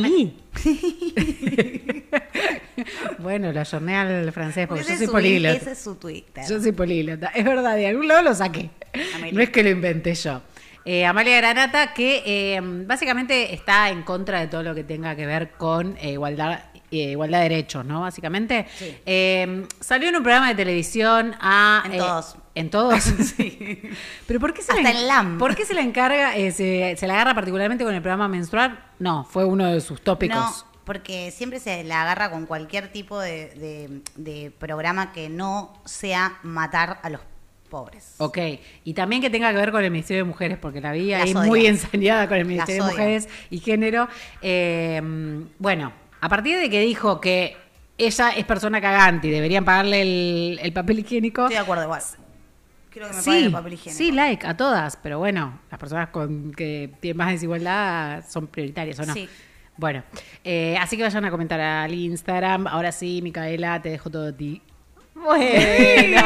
básicamente... 0.53 2.11
bueno, 3.19 3.51
lo 3.51 3.59
ayorné 3.59 3.97
al 3.97 4.31
francés 4.31 4.67
porque 4.67 4.81
Ese 4.81 4.91
yo 4.93 4.97
soy 4.97 5.05
su- 5.07 5.11
políglota. 5.11 5.55
Ese 5.57 5.71
es 5.71 5.79
su 5.79 5.95
Twitter. 5.95 6.43
Yo 6.47 6.59
soy 6.59 6.71
políglota. 6.71 7.27
Es 7.35 7.45
verdad, 7.45 7.75
de 7.75 7.87
algún 7.87 8.07
lado 8.07 8.23
lo 8.23 8.33
saqué. 8.33 8.69
Amelie. 9.15 9.33
No 9.33 9.41
es 9.41 9.49
que 9.49 9.63
lo 9.63 9.69
inventé 9.69 10.13
yo. 10.15 10.41
Eh, 10.83 11.05
Amalia 11.05 11.37
Granata, 11.37 11.93
que 11.93 12.23
eh, 12.25 12.59
básicamente 12.63 13.53
está 13.53 13.89
en 13.89 14.01
contra 14.01 14.39
de 14.39 14.47
todo 14.47 14.63
lo 14.63 14.73
que 14.73 14.83
tenga 14.83 15.15
que 15.15 15.27
ver 15.27 15.51
con 15.51 15.95
eh, 16.01 16.13
igualdad, 16.13 16.59
eh, 16.89 17.11
igualdad 17.11 17.37
de 17.43 17.49
derechos, 17.49 17.85
¿no? 17.85 18.01
Básicamente. 18.01 18.65
Sí. 18.75 18.97
Eh, 19.05 19.67
salió 19.79 20.09
en 20.09 20.15
un 20.15 20.23
programa 20.23 20.49
de 20.49 20.55
televisión 20.55 21.35
a. 21.39 21.83
En 21.85 21.93
eh, 21.93 21.97
todos. 21.97 22.35
En 22.55 22.69
todos. 22.71 23.13
Pero 24.27 24.39
¿por 24.39 24.53
qué 24.53 24.63
se 24.63 24.71
Hasta 24.71 24.81
la, 24.81 24.91
en 24.91 25.07
LAM. 25.07 25.37
¿Por 25.37 25.55
qué 25.55 25.65
se 25.65 25.75
la 25.75 25.81
encarga, 25.81 26.33
se, 26.33 26.95
se 26.97 27.07
la 27.07 27.13
agarra 27.13 27.35
particularmente 27.35 27.83
con 27.83 27.93
el 27.93 28.01
programa 28.01 28.27
menstrual? 28.27 28.83
No, 28.97 29.23
fue 29.23 29.45
uno 29.45 29.67
de 29.67 29.81
sus 29.81 30.01
tópicos. 30.01 30.35
No, 30.35 30.70
porque 30.91 31.31
siempre 31.31 31.61
se 31.61 31.85
la 31.85 32.01
agarra 32.01 32.29
con 32.29 32.45
cualquier 32.45 32.91
tipo 32.91 33.17
de, 33.17 33.47
de- 33.55 34.01
de 34.17 34.51
programa 34.51 35.13
que 35.13 35.29
no 35.29 35.73
sea 35.85 36.37
matar 36.43 36.99
a 37.01 37.09
los 37.09 37.21
pobres. 37.69 38.15
Ok, 38.17 38.37
y 38.83 38.93
también 38.93 39.21
que 39.21 39.29
tenga 39.29 39.51
que 39.51 39.55
ver 39.55 39.71
con 39.71 39.81
el 39.85 39.89
Ministerio 39.89 40.23
de 40.25 40.27
Mujeres, 40.29 40.57
porque 40.61 40.81
la 40.81 40.91
vi 40.91 41.13
ahí 41.13 41.33
muy 41.33 41.65
ensañada 41.65 42.27
con 42.27 42.35
el 42.37 42.43
Ministerio 42.45 42.83
de. 42.83 42.91
Mujeres 42.91 43.29
y 43.49 43.59
Género. 43.59 44.09
Eh, 44.41 45.01
bueno, 45.59 45.93
a 46.19 46.27
partir 46.27 46.59
de 46.59 46.69
que 46.69 46.81
dijo 46.81 47.21
que 47.21 47.55
ella 47.97 48.31
es 48.31 48.43
persona 48.43 48.81
cagante 48.81 49.29
y 49.29 49.31
deberían 49.31 49.63
pagarle 49.63 50.01
el, 50.01 50.59
el 50.61 50.73
papel 50.73 50.99
higiénico. 50.99 51.43
Estoy 51.43 51.55
de 51.55 51.59
acuerdo 51.61 51.83
igual. 51.85 52.01
Quiero 52.89 53.07
que 53.07 53.13
me 53.13 53.23
paguen 53.23 53.39
Sí, 53.39 53.45
el 53.45 53.51
papel 53.53 53.73
higiénico. 53.73 53.97
sí, 53.97 54.11
like 54.11 54.45
a 54.45 54.57
todas, 54.57 54.97
pero 55.01 55.19
bueno, 55.19 55.57
las 55.71 55.79
personas 55.79 56.09
con 56.09 56.51
que 56.51 56.91
tienen 56.99 57.15
más 57.15 57.31
desigualdad 57.31 58.25
son 58.27 58.47
prioritarias, 58.47 58.99
¿o 58.99 59.05
no? 59.05 59.13
Sí. 59.13 59.29
Bueno, 59.81 60.03
eh, 60.43 60.77
así 60.79 60.95
que 60.95 61.01
vayan 61.01 61.25
a 61.25 61.31
comentar 61.31 61.59
al 61.59 61.91
Instagram. 61.91 62.67
Ahora 62.67 62.91
sí, 62.91 63.19
Micaela, 63.23 63.81
te 63.81 63.89
dejo 63.89 64.11
todo 64.11 64.27
a 64.27 64.31
ti. 64.31 64.61
Bueno. 65.15 66.21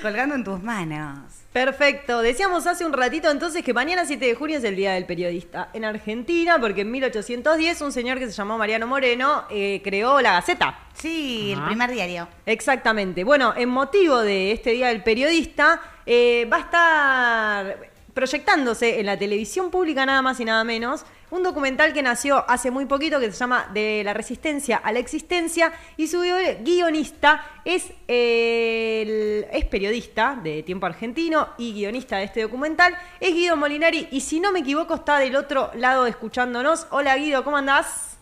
Colgando 0.00 0.36
en 0.36 0.44
tus 0.44 0.62
manos. 0.62 1.18
Perfecto. 1.52 2.22
Decíamos 2.22 2.68
hace 2.68 2.86
un 2.86 2.92
ratito 2.92 3.28
entonces 3.32 3.64
que 3.64 3.74
mañana 3.74 4.04
7 4.04 4.24
de 4.24 4.36
junio 4.36 4.58
es 4.58 4.64
el 4.64 4.76
Día 4.76 4.92
del 4.92 5.06
Periodista 5.06 5.70
en 5.72 5.84
Argentina, 5.84 6.60
porque 6.60 6.82
en 6.82 6.92
1810 6.92 7.80
un 7.80 7.90
señor 7.90 8.20
que 8.20 8.26
se 8.26 8.32
llamó 8.32 8.56
Mariano 8.56 8.86
Moreno 8.86 9.42
eh, 9.50 9.80
creó 9.82 10.20
la 10.20 10.34
Gaceta. 10.34 10.78
Sí, 10.94 11.54
Ajá. 11.54 11.62
el 11.62 11.66
primer 11.66 11.90
diario. 11.90 12.28
Exactamente. 12.46 13.24
Bueno, 13.24 13.54
en 13.56 13.70
motivo 13.70 14.20
de 14.20 14.52
este 14.52 14.70
Día 14.70 14.86
del 14.86 15.02
Periodista, 15.02 15.80
eh, 16.06 16.48
va 16.50 16.58
a 16.58 16.60
estar 16.60 17.90
proyectándose 18.14 19.00
en 19.00 19.06
la 19.06 19.18
televisión 19.18 19.72
pública 19.72 20.06
nada 20.06 20.22
más 20.22 20.38
y 20.38 20.44
nada 20.44 20.62
menos 20.62 21.04
un 21.32 21.42
documental 21.42 21.94
que 21.94 22.02
nació 22.02 22.44
hace 22.48 22.70
muy 22.70 22.84
poquito 22.84 23.18
que 23.18 23.32
se 23.32 23.38
llama 23.38 23.70
De 23.72 24.02
la 24.04 24.12
resistencia 24.12 24.76
a 24.76 24.92
la 24.92 24.98
existencia 24.98 25.72
y 25.96 26.06
su 26.06 26.20
guio- 26.20 26.36
guionista 26.60 27.42
es, 27.64 27.90
eh, 28.06 29.02
el- 29.02 29.46
es 29.50 29.64
periodista 29.64 30.38
de 30.42 30.62
Tiempo 30.62 30.84
Argentino 30.84 31.48
y 31.56 31.72
guionista 31.72 32.18
de 32.18 32.24
este 32.24 32.42
documental, 32.42 32.94
es 33.18 33.32
Guido 33.32 33.56
Molinari 33.56 34.08
y 34.10 34.20
si 34.20 34.40
no 34.40 34.52
me 34.52 34.58
equivoco 34.58 34.94
está 34.94 35.18
del 35.18 35.34
otro 35.36 35.70
lado 35.74 36.06
escuchándonos. 36.06 36.86
Hola 36.90 37.16
Guido, 37.16 37.42
¿cómo 37.44 37.56
andás? 37.56 38.18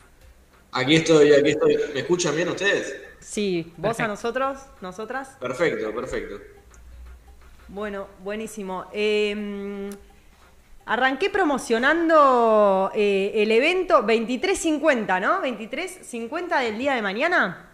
Aquí 0.70 0.94
estoy, 0.94 1.32
aquí 1.32 1.50
estoy. 1.50 1.76
¿Me 1.92 2.00
escuchan 2.00 2.36
bien 2.36 2.48
ustedes? 2.48 2.94
Sí, 3.18 3.72
vos 3.76 3.98
a 3.98 4.06
nosotros, 4.06 4.56
nosotras. 4.80 5.30
Perfecto, 5.40 5.92
perfecto. 5.92 6.36
Bueno, 7.66 8.06
buenísimo. 8.22 8.86
Eh, 8.92 9.90
arranqué 10.90 11.30
promocionando 11.30 12.90
eh, 12.92 13.30
el 13.36 13.52
evento 13.52 14.02
2350, 14.02 15.20
¿no? 15.20 15.34
2350 15.34 16.58
del 16.58 16.78
día 16.78 16.94
de 16.94 17.02
mañana. 17.02 17.70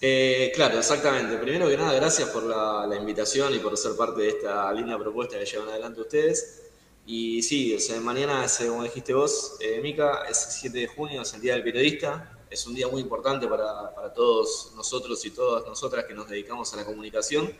Eh, 0.00 0.50
claro, 0.54 0.78
exactamente. 0.78 1.36
Primero 1.36 1.68
que 1.68 1.76
nada, 1.76 1.92
gracias 1.92 2.30
por 2.30 2.44
la, 2.44 2.96
invitación 2.96 3.54
y 3.54 3.58
por 3.58 3.76
ser 3.76 3.94
parte 3.96 4.22
de 4.22 4.28
esta 4.28 4.72
linda 4.72 4.98
propuesta 4.98 5.38
que 5.38 5.44
llevan 5.44 5.68
adelante 5.68 6.00
ustedes. 6.00 6.62
Y 7.04 7.42
sí, 7.42 7.74
o 7.74 7.78
sea, 7.78 8.00
mañana, 8.00 8.46
es, 8.46 8.62
eh, 8.62 8.68
como 8.68 8.84
dijiste 8.84 9.12
vos, 9.12 9.58
eh, 9.60 9.80
Mica, 9.82 10.24
es 10.26 10.38
7 10.60 10.78
de 10.78 10.86
junio, 10.86 11.20
es 11.20 11.34
el 11.34 11.42
Día 11.42 11.52
del 11.52 11.62
Periodista. 11.62 12.32
Es 12.48 12.66
un 12.66 12.74
día 12.74 12.88
muy 12.88 13.02
importante 13.02 13.46
para, 13.46 13.94
para 13.94 14.14
todos 14.14 14.72
nosotros 14.74 15.22
y 15.26 15.32
todas 15.32 15.66
nosotras 15.66 16.06
que 16.06 16.14
nos 16.14 16.30
dedicamos 16.30 16.72
a 16.72 16.76
la 16.76 16.86
comunicación. 16.86 17.52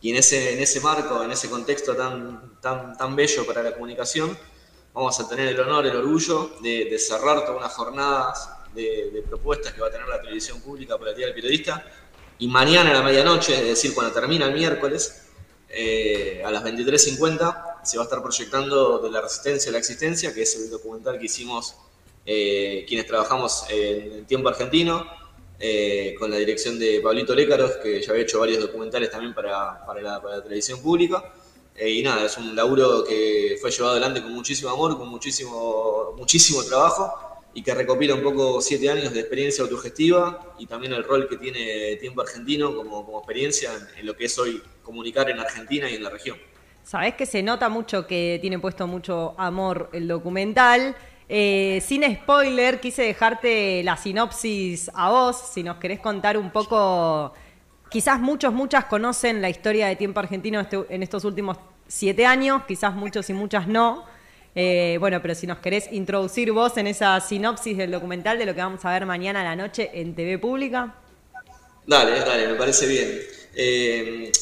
Y 0.00 0.10
en 0.10 0.16
ese, 0.16 0.52
en 0.52 0.60
ese 0.60 0.80
marco, 0.80 1.22
en 1.22 1.32
ese 1.32 1.48
contexto 1.48 1.96
tan, 1.96 2.60
tan, 2.60 2.96
tan 2.96 3.16
bello 3.16 3.46
para 3.46 3.62
la 3.62 3.72
comunicación, 3.72 4.36
vamos 4.92 5.20
a 5.20 5.28
tener 5.28 5.48
el 5.48 5.60
honor, 5.60 5.86
el 5.86 5.96
orgullo 5.96 6.52
de, 6.62 6.98
cerrar 6.98 7.44
todas 7.44 7.58
unas 7.58 7.72
jornadas 7.74 8.48
de, 8.74 9.22
propuestas 9.28 9.74
que 9.74 9.80
va 9.80 9.88
a 9.88 9.90
tener 9.90 10.08
la 10.08 10.20
televisión 10.20 10.60
pública 10.60 10.96
para 10.98 11.10
el 11.10 11.16
Día 11.16 11.26
del 11.26 11.34
Periodista. 11.34 11.84
Y 12.38 12.48
mañana 12.48 12.90
a 12.90 12.94
la 12.94 13.02
medianoche, 13.02 13.54
es 13.54 13.68
decir, 13.68 13.94
cuando 13.94 14.12
termina 14.12 14.46
el 14.46 14.54
miércoles, 14.54 15.26
eh, 15.68 16.42
a 16.44 16.50
las 16.50 16.62
23.50, 16.64 17.84
se 17.84 17.96
va 17.98 18.04
a 18.04 18.06
estar 18.06 18.22
proyectando 18.22 18.98
De 18.98 19.10
la 19.10 19.20
Resistencia 19.20 19.70
a 19.70 19.72
la 19.72 19.78
Existencia, 19.78 20.32
que 20.32 20.42
es 20.42 20.56
el 20.56 20.70
documental 20.70 21.18
que 21.18 21.26
hicimos 21.26 21.74
eh, 22.24 22.84
quienes 22.88 23.06
trabajamos 23.06 23.64
en 23.68 24.12
el 24.12 24.26
tiempo 24.26 24.48
argentino, 24.48 25.06
eh, 25.58 26.14
con 26.18 26.30
la 26.30 26.36
dirección 26.36 26.78
de 26.78 27.00
Pablito 27.00 27.34
Lécaros, 27.34 27.72
que 27.82 28.00
ya 28.02 28.10
había 28.10 28.24
hecho 28.24 28.40
varios 28.40 28.60
documentales 28.60 29.10
también 29.10 29.34
para, 29.34 29.84
para 29.86 30.00
la, 30.02 30.22
para 30.22 30.36
la 30.36 30.42
televisión 30.42 30.80
pública. 30.80 31.32
Eh, 31.74 31.90
y 31.90 32.02
nada, 32.02 32.24
es 32.26 32.36
un 32.38 32.54
laburo 32.56 33.04
que 33.04 33.56
fue 33.60 33.70
llevado 33.70 33.92
adelante 33.92 34.22
con 34.22 34.32
muchísimo 34.32 34.70
amor, 34.70 34.96
con 34.96 35.08
muchísimo, 35.08 36.14
muchísimo 36.16 36.62
trabajo 36.64 37.12
y 37.52 37.62
que 37.62 37.74
recopila 37.74 38.14
un 38.14 38.22
poco 38.22 38.60
siete 38.60 38.90
años 38.90 39.12
de 39.12 39.20
experiencia 39.20 39.62
autogestiva 39.64 40.54
y 40.58 40.66
también 40.66 40.92
el 40.92 41.04
rol 41.04 41.26
que 41.28 41.36
tiene 41.38 41.96
Tiempo 41.96 42.20
Argentino 42.20 42.74
como, 42.74 43.04
como 43.04 43.18
experiencia 43.18 43.72
en, 43.74 44.00
en 44.00 44.06
lo 44.06 44.16
que 44.16 44.26
es 44.26 44.38
hoy 44.38 44.62
comunicar 44.82 45.30
en 45.30 45.38
Argentina 45.38 45.90
y 45.90 45.94
en 45.94 46.02
la 46.02 46.10
región. 46.10 46.36
Sabés 46.82 47.14
que 47.14 47.26
se 47.26 47.42
nota 47.42 47.68
mucho 47.68 48.06
que 48.06 48.38
tiene 48.40 48.58
puesto 48.58 48.86
mucho 48.86 49.34
amor 49.38 49.90
el 49.92 50.06
documental. 50.06 50.94
Eh, 51.28 51.82
sin 51.84 52.04
spoiler, 52.04 52.78
quise 52.80 53.02
dejarte 53.02 53.82
la 53.82 53.96
sinopsis 53.96 54.90
a 54.94 55.10
vos, 55.10 55.36
si 55.52 55.62
nos 55.62 55.78
querés 55.78 55.98
contar 56.00 56.36
un 56.36 56.50
poco. 56.50 57.32
Quizás 57.90 58.20
muchos, 58.20 58.52
muchas 58.52 58.84
conocen 58.84 59.42
la 59.42 59.48
historia 59.48 59.86
de 59.88 59.96
tiempo 59.96 60.20
argentino 60.20 60.60
este- 60.60 60.84
en 60.88 61.02
estos 61.02 61.24
últimos 61.24 61.58
siete 61.88 62.26
años, 62.26 62.62
quizás 62.66 62.94
muchos 62.94 63.28
y 63.30 63.32
muchas 63.32 63.66
no. 63.66 64.04
Eh, 64.54 64.96
bueno, 65.00 65.20
pero 65.20 65.34
si 65.34 65.46
nos 65.46 65.58
querés 65.58 65.92
introducir 65.92 66.50
vos 66.52 66.76
en 66.78 66.86
esa 66.86 67.20
sinopsis 67.20 67.76
del 67.76 67.90
documental 67.90 68.38
de 68.38 68.46
lo 68.46 68.54
que 68.54 68.60
vamos 68.62 68.84
a 68.84 68.92
ver 68.92 69.04
mañana 69.04 69.42
a 69.42 69.44
la 69.44 69.56
noche 69.56 69.90
en 69.92 70.14
TV 70.14 70.38
Pública. 70.38 70.94
Dale, 71.86 72.20
dale, 72.20 72.48
me 72.48 72.54
parece 72.54 72.86
bien. 72.86 73.20
Eh, 73.54 74.32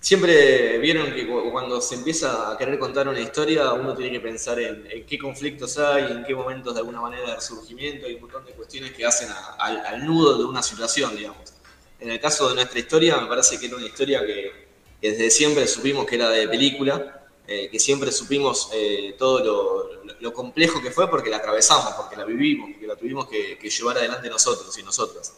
siempre 0.00 0.78
vieron 0.78 1.12
que 1.14 1.26
cu- 1.28 1.50
cuando 1.50 1.80
se 1.80 1.94
empieza 1.96 2.50
a 2.52 2.58
querer 2.58 2.78
contar 2.78 3.08
una 3.08 3.20
historia, 3.20 3.72
uno 3.72 3.94
tiene 3.94 4.12
que 4.12 4.20
pensar 4.20 4.58
en, 4.58 4.86
en 4.90 5.06
qué 5.06 5.18
conflictos 5.18 5.78
hay, 5.78 6.10
en 6.12 6.24
qué 6.24 6.34
momentos 6.34 6.74
de 6.74 6.80
alguna 6.80 7.00
manera 7.00 7.28
de 7.28 7.34
resurgimiento, 7.36 8.06
hay 8.06 8.14
un 8.14 8.22
montón 8.22 8.44
de 8.44 8.52
cuestiones 8.52 8.92
que 8.92 9.04
hacen 9.06 9.28
a- 9.30 9.54
al, 9.58 10.04
nudo 10.06 10.38
de 10.38 10.44
una 10.44 10.62
situación, 10.62 11.16
digamos. 11.16 11.52
En 12.00 12.10
el 12.10 12.18
caso 12.20 12.48
de 12.48 12.54
nuestra 12.54 12.78
historia, 12.78 13.18
me 13.18 13.26
parece 13.28 13.58
que 13.58 13.66
era 13.66 13.76
una 13.76 13.86
historia 13.86 14.24
que, 14.24 14.68
desde 15.02 15.30
siempre 15.30 15.66
supimos 15.66 16.06
que 16.06 16.16
era 16.16 16.30
de 16.30 16.48
película, 16.48 17.26
eh, 17.46 17.68
que 17.70 17.78
siempre 17.78 18.10
supimos 18.12 18.70
eh, 18.72 19.14
todo 19.18 19.90
lo 20.20 20.32
complejo 20.32 20.80
que 20.82 20.90
fue 20.90 21.08
porque 21.10 21.30
la 21.30 21.38
atravesamos, 21.38 21.94
porque 21.94 22.16
la 22.16 22.24
vivimos, 22.24 22.70
porque 22.70 22.86
la 22.86 22.96
tuvimos 22.96 23.26
que, 23.28 23.58
que 23.58 23.68
llevar 23.70 23.96
adelante 23.98 24.28
nosotros 24.28 24.76
y 24.78 24.82
nosotras. 24.82 25.34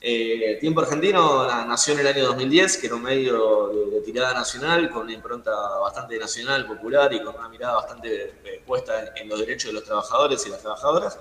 Eh, 0.00 0.58
Tiempo 0.60 0.80
Argentino 0.82 1.46
na- 1.46 1.64
nació 1.64 1.94
en 1.94 2.00
el 2.00 2.06
año 2.08 2.26
2010, 2.26 2.76
que 2.78 2.86
era 2.86 2.96
un 2.96 3.02
medio 3.02 3.68
de, 3.68 3.90
de 3.96 4.00
tirada 4.02 4.34
nacional, 4.34 4.90
con 4.90 5.02
una 5.02 5.12
impronta 5.12 5.50
bastante 5.80 6.18
nacional, 6.18 6.66
popular 6.66 7.12
y 7.12 7.22
con 7.22 7.34
una 7.34 7.48
mirada 7.48 7.76
bastante 7.76 8.34
eh, 8.44 8.62
puesta 8.66 9.00
en, 9.16 9.22
en 9.22 9.28
los 9.28 9.40
derechos 9.40 9.68
de 9.68 9.72
los 9.74 9.84
trabajadores 9.84 10.46
y 10.46 10.50
las 10.50 10.60
trabajadoras. 10.60 11.18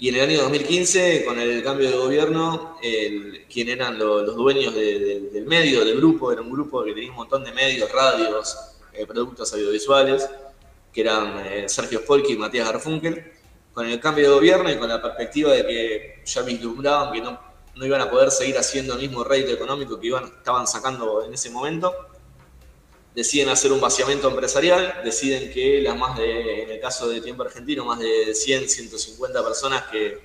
Y 0.00 0.10
en 0.10 0.16
el 0.16 0.20
año 0.30 0.42
2015, 0.42 1.24
con 1.24 1.38
el 1.40 1.62
cambio 1.62 1.90
de 1.90 1.96
gobierno, 1.96 2.76
el, 2.82 3.46
quien 3.52 3.68
eran 3.68 3.98
lo- 3.98 4.22
los 4.22 4.36
dueños 4.36 4.74
de- 4.74 4.98
de- 4.98 5.20
del 5.30 5.46
medio, 5.46 5.84
del 5.84 5.96
grupo, 5.96 6.30
era 6.32 6.40
un 6.42 6.50
grupo 6.50 6.84
que 6.84 6.92
tenía 6.92 7.10
un 7.10 7.16
montón 7.16 7.42
de 7.44 7.52
medios, 7.52 7.90
radios, 7.90 8.56
eh, 8.92 9.06
productos 9.06 9.52
audiovisuales, 9.54 10.28
que 10.92 11.00
eran 11.00 11.38
eh, 11.46 11.68
Sergio 11.68 12.00
Spolki 12.00 12.32
y 12.32 12.36
Matías 12.36 12.66
Garfunkel. 12.70 13.32
Con 13.72 13.86
el 13.86 14.00
cambio 14.00 14.28
de 14.30 14.34
gobierno 14.34 14.70
y 14.70 14.76
con 14.76 14.88
la 14.88 15.00
perspectiva 15.00 15.52
de 15.52 15.64
que 15.64 16.22
ya 16.24 16.42
vislumbraban 16.42 17.12
que 17.12 17.20
no, 17.20 17.38
no 17.78 17.86
iban 17.86 18.00
a 18.00 18.10
poder 18.10 18.30
seguir 18.30 18.58
haciendo 18.58 18.94
el 18.94 19.00
mismo 19.00 19.24
rédito 19.24 19.52
económico 19.52 19.98
que 20.00 20.08
iban, 20.08 20.24
estaban 20.24 20.66
sacando 20.66 21.24
en 21.24 21.32
ese 21.32 21.48
momento, 21.50 21.94
deciden 23.14 23.48
hacer 23.48 23.72
un 23.72 23.80
vaciamiento 23.80 24.28
empresarial, 24.28 25.00
deciden 25.04 25.52
que 25.52 25.80
las 25.80 25.96
más 25.96 26.16
de, 26.18 26.62
en 26.64 26.70
el 26.70 26.80
caso 26.80 27.08
de 27.08 27.20
Tiempo 27.20 27.42
Argentino, 27.42 27.84
más 27.84 27.98
de 28.00 28.34
100, 28.34 28.68
150 28.68 29.42
personas 29.42 29.82
que, 29.84 30.20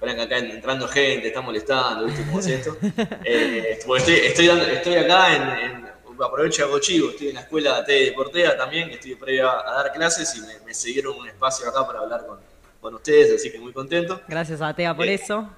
que 0.00 0.10
acá 0.10 0.38
entrando 0.38 0.86
gente, 0.86 1.28
está 1.28 1.40
molestando, 1.40 2.04
¿viste 2.06 2.24
cómo 2.26 2.38
es 2.40 2.46
esto? 2.46 2.76
Eh, 3.24 3.78
estoy, 3.78 4.00
estoy, 4.14 4.46
dando- 4.46 4.64
estoy 4.66 4.94
acá 4.96 5.34
en, 5.34 5.42
en- 5.70 5.84
aprovecho 6.22 6.62
y 6.62 6.64
hago 6.66 6.78
chivo, 6.78 7.10
estoy 7.10 7.28
en 7.30 7.34
la 7.34 7.40
escuela 7.40 7.82
de 7.82 8.12
Portea 8.14 8.56
también, 8.56 8.88
que 8.88 8.94
estoy 8.96 9.14
previa 9.16 9.50
a 9.50 9.82
dar 9.82 9.92
clases 9.92 10.32
y 10.36 10.40
me, 10.42 10.60
me 10.60 10.72
cedieron 10.74 11.18
un 11.18 11.26
espacio 11.26 11.68
acá 11.68 11.84
para 11.86 12.00
hablar 12.00 12.24
con, 12.26 12.38
con 12.80 12.94
ustedes, 12.94 13.34
así 13.40 13.50
que 13.50 13.58
muy 13.58 13.72
contento. 13.72 14.20
Gracias 14.28 14.60
a 14.60 14.72
Tea 14.74 14.94
por 14.94 15.06
Eh, 15.06 15.14
eso. 15.14 15.48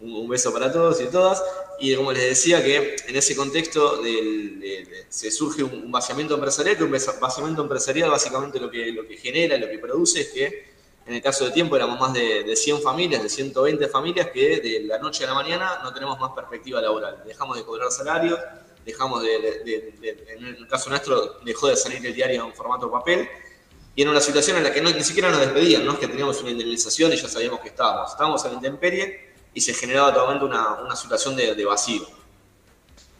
Un, 0.00 0.28
beso 0.28 0.52
para 0.52 0.72
todos 0.72 1.00
y 1.00 1.06
todas. 1.06 1.42
Y 1.80 1.94
como 1.96 2.12
les 2.12 2.22
decía, 2.28 2.62
que 2.62 2.96
en 3.08 3.16
ese 3.16 3.34
contexto 3.36 3.96
del- 4.02 4.60
de- 4.60 4.84
de- 4.84 5.06
se 5.08 5.30
surge 5.30 5.62
un, 5.62 5.72
un 5.74 5.92
vaciamiento 5.92 6.34
empresarial, 6.34 6.76
que 6.76 6.84
un 6.84 6.92
vaci- 6.92 7.18
vaciamiento 7.18 7.62
empresarial 7.62 8.10
básicamente 8.10 8.60
lo 8.60 8.70
que, 8.70 8.92
lo 8.92 9.06
que 9.06 9.16
genera, 9.16 9.56
lo 9.56 9.68
que 9.68 9.78
produce 9.78 10.20
es 10.22 10.28
que 10.28 10.74
en 11.06 11.14
el 11.14 11.22
caso 11.22 11.44
de 11.44 11.50
tiempo 11.52 11.76
éramos 11.76 11.98
más 12.00 12.12
de, 12.14 12.44
de 12.44 12.56
100 12.56 12.80
familias, 12.82 13.22
de 13.22 13.28
120 13.28 13.88
familias 13.88 14.28
que 14.32 14.58
de 14.60 14.80
la 14.84 14.98
noche 14.98 15.24
a 15.24 15.28
la 15.28 15.34
mañana 15.34 15.80
no 15.82 15.92
tenemos 15.92 16.18
más 16.18 16.32
perspectiva 16.32 16.80
laboral. 16.80 17.22
Dejamos 17.26 17.56
de 17.56 17.64
cobrar 17.64 17.90
salarios, 17.90 18.38
dejamos 18.84 19.22
de, 19.22 19.28
de- 19.38 19.58
de- 19.64 19.92
de- 20.00 20.32
en 20.34 20.44
el 20.46 20.68
caso 20.68 20.90
nuestro, 20.90 21.38
dejó 21.44 21.68
de 21.68 21.76
salir 21.76 22.04
el 22.06 22.14
diario 22.14 22.44
en 22.46 22.54
formato 22.54 22.90
papel. 22.90 23.28
Y 23.96 24.02
en 24.02 24.08
una 24.08 24.20
situación 24.20 24.56
en 24.56 24.64
la 24.64 24.72
que 24.72 24.80
no- 24.80 24.90
ni 24.90 25.04
siquiera 25.04 25.30
nos 25.30 25.40
despedían, 25.40 25.84
no 25.84 25.92
es 25.92 25.98
que 25.98 26.08
teníamos 26.08 26.40
una 26.40 26.50
indemnización 26.50 27.12
y 27.12 27.16
ya 27.16 27.28
sabíamos 27.28 27.60
que 27.60 27.68
estábamos. 27.68 28.10
Estábamos 28.10 28.44
en 28.44 28.50
la 28.52 28.56
intemperie 28.56 29.23
y 29.54 29.60
se 29.60 29.72
generaba 29.72 30.12
totalmente 30.12 30.44
una, 30.44 30.82
una 30.82 30.96
situación 30.96 31.36
de, 31.36 31.54
de 31.54 31.64
vacío. 31.64 32.06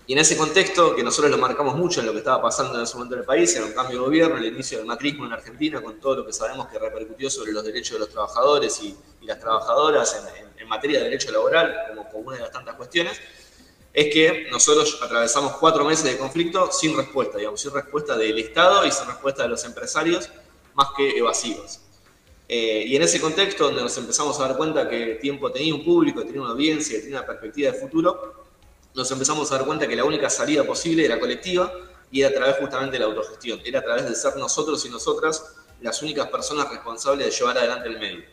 Y 0.06 0.12
en 0.12 0.18
ese 0.18 0.36
contexto, 0.36 0.94
que 0.94 1.02
nosotros 1.02 1.30
lo 1.30 1.38
marcamos 1.38 1.76
mucho 1.76 2.00
en 2.00 2.06
lo 2.06 2.12
que 2.12 2.18
estaba 2.18 2.42
pasando 2.42 2.76
en 2.76 2.82
ese 2.82 2.94
momento 2.94 3.14
en 3.14 3.20
el 3.20 3.26
país, 3.26 3.56
era 3.56 3.64
un 3.64 3.72
cambio 3.72 4.00
de 4.00 4.04
gobierno, 4.04 4.36
el 4.36 4.44
inicio 4.44 4.76
del 4.76 4.86
macrismo 4.86 5.24
en 5.24 5.32
Argentina, 5.32 5.80
con 5.80 5.98
todo 5.98 6.16
lo 6.16 6.26
que 6.26 6.32
sabemos 6.32 6.68
que 6.68 6.78
repercutió 6.78 7.30
sobre 7.30 7.52
los 7.52 7.64
derechos 7.64 7.94
de 7.94 8.00
los 8.00 8.10
trabajadores 8.10 8.82
y, 8.82 8.96
las 9.24 9.40
trabajadoras 9.40 10.22
en 10.58 10.68
materia 10.68 10.98
de 10.98 11.04
derecho 11.04 11.32
laboral, 11.32 11.74
como, 11.88 12.06
como 12.10 12.28
una 12.28 12.36
de 12.36 12.42
las 12.42 12.52
tantas 12.52 12.74
cuestiones, 12.74 13.18
es 13.94 14.12
que 14.12 14.48
nosotros 14.50 15.00
atravesamos 15.02 15.56
cuatro 15.56 15.82
meses 15.84 16.04
de 16.04 16.18
conflicto 16.18 16.70
sin 16.70 16.94
respuesta, 16.94 17.38
digamos, 17.38 17.58
sin 17.58 17.72
respuesta 17.72 18.18
del 18.18 18.38
Estado 18.38 18.84
y 18.84 18.90
sin 18.90 19.06
respuesta 19.06 19.44
de 19.44 19.48
los 19.48 19.64
empresarios, 19.64 20.28
más 20.74 20.88
que 20.96 21.16
evasivos. 21.16 21.80
Eh, 22.48 22.84
y 22.86 22.96
en 22.96 23.02
ese 23.02 23.20
contexto, 23.20 23.64
donde 23.64 23.82
nos 23.82 23.96
empezamos 23.96 24.38
a 24.38 24.48
dar 24.48 24.56
cuenta 24.56 24.88
que 24.88 25.14
tiempo 25.20 25.50
tenía 25.50 25.74
un 25.74 25.84
público, 25.84 26.22
tenía 26.24 26.42
una 26.42 26.50
audiencia, 26.50 27.00
tenía 27.00 27.18
una 27.18 27.26
perspectiva 27.26 27.72
de 27.72 27.78
futuro, 27.78 28.44
nos 28.94 29.10
empezamos 29.10 29.50
a 29.50 29.56
dar 29.56 29.66
cuenta 29.66 29.88
que 29.88 29.96
la 29.96 30.04
única 30.04 30.28
salida 30.28 30.62
posible 30.64 31.04
era 31.04 31.18
colectiva 31.18 31.72
y 32.12 32.20
era 32.20 32.28
a 32.30 32.34
través 32.34 32.56
justamente 32.58 32.92
de 32.92 32.98
la 33.00 33.06
autogestión, 33.06 33.60
era 33.64 33.80
a 33.80 33.82
través 33.82 34.08
de 34.08 34.14
ser 34.14 34.36
nosotros 34.36 34.84
y 34.84 34.90
nosotras 34.90 35.56
las 35.80 36.00
únicas 36.02 36.28
personas 36.28 36.68
responsables 36.70 37.26
de 37.26 37.32
llevar 37.32 37.58
adelante 37.58 37.88
el 37.88 37.98
medio. 37.98 38.24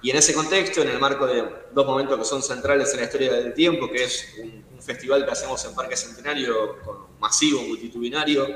Y 0.00 0.10
en 0.10 0.16
ese 0.16 0.34
contexto, 0.34 0.82
en 0.82 0.88
el 0.88 0.98
marco 0.98 1.26
de 1.26 1.44
dos 1.72 1.86
momentos 1.86 2.18
que 2.18 2.24
son 2.24 2.42
centrales 2.42 2.92
en 2.92 3.00
la 3.00 3.06
historia 3.06 3.32
del 3.34 3.54
tiempo, 3.54 3.88
que 3.90 4.04
es 4.04 4.34
un, 4.40 4.64
un 4.72 4.82
festival 4.82 5.24
que 5.24 5.30
hacemos 5.30 5.64
en 5.64 5.74
Parque 5.74 5.96
Centenario, 5.96 6.80
con- 6.84 7.12
masivo, 7.20 7.62
multitudinario, 7.62 8.48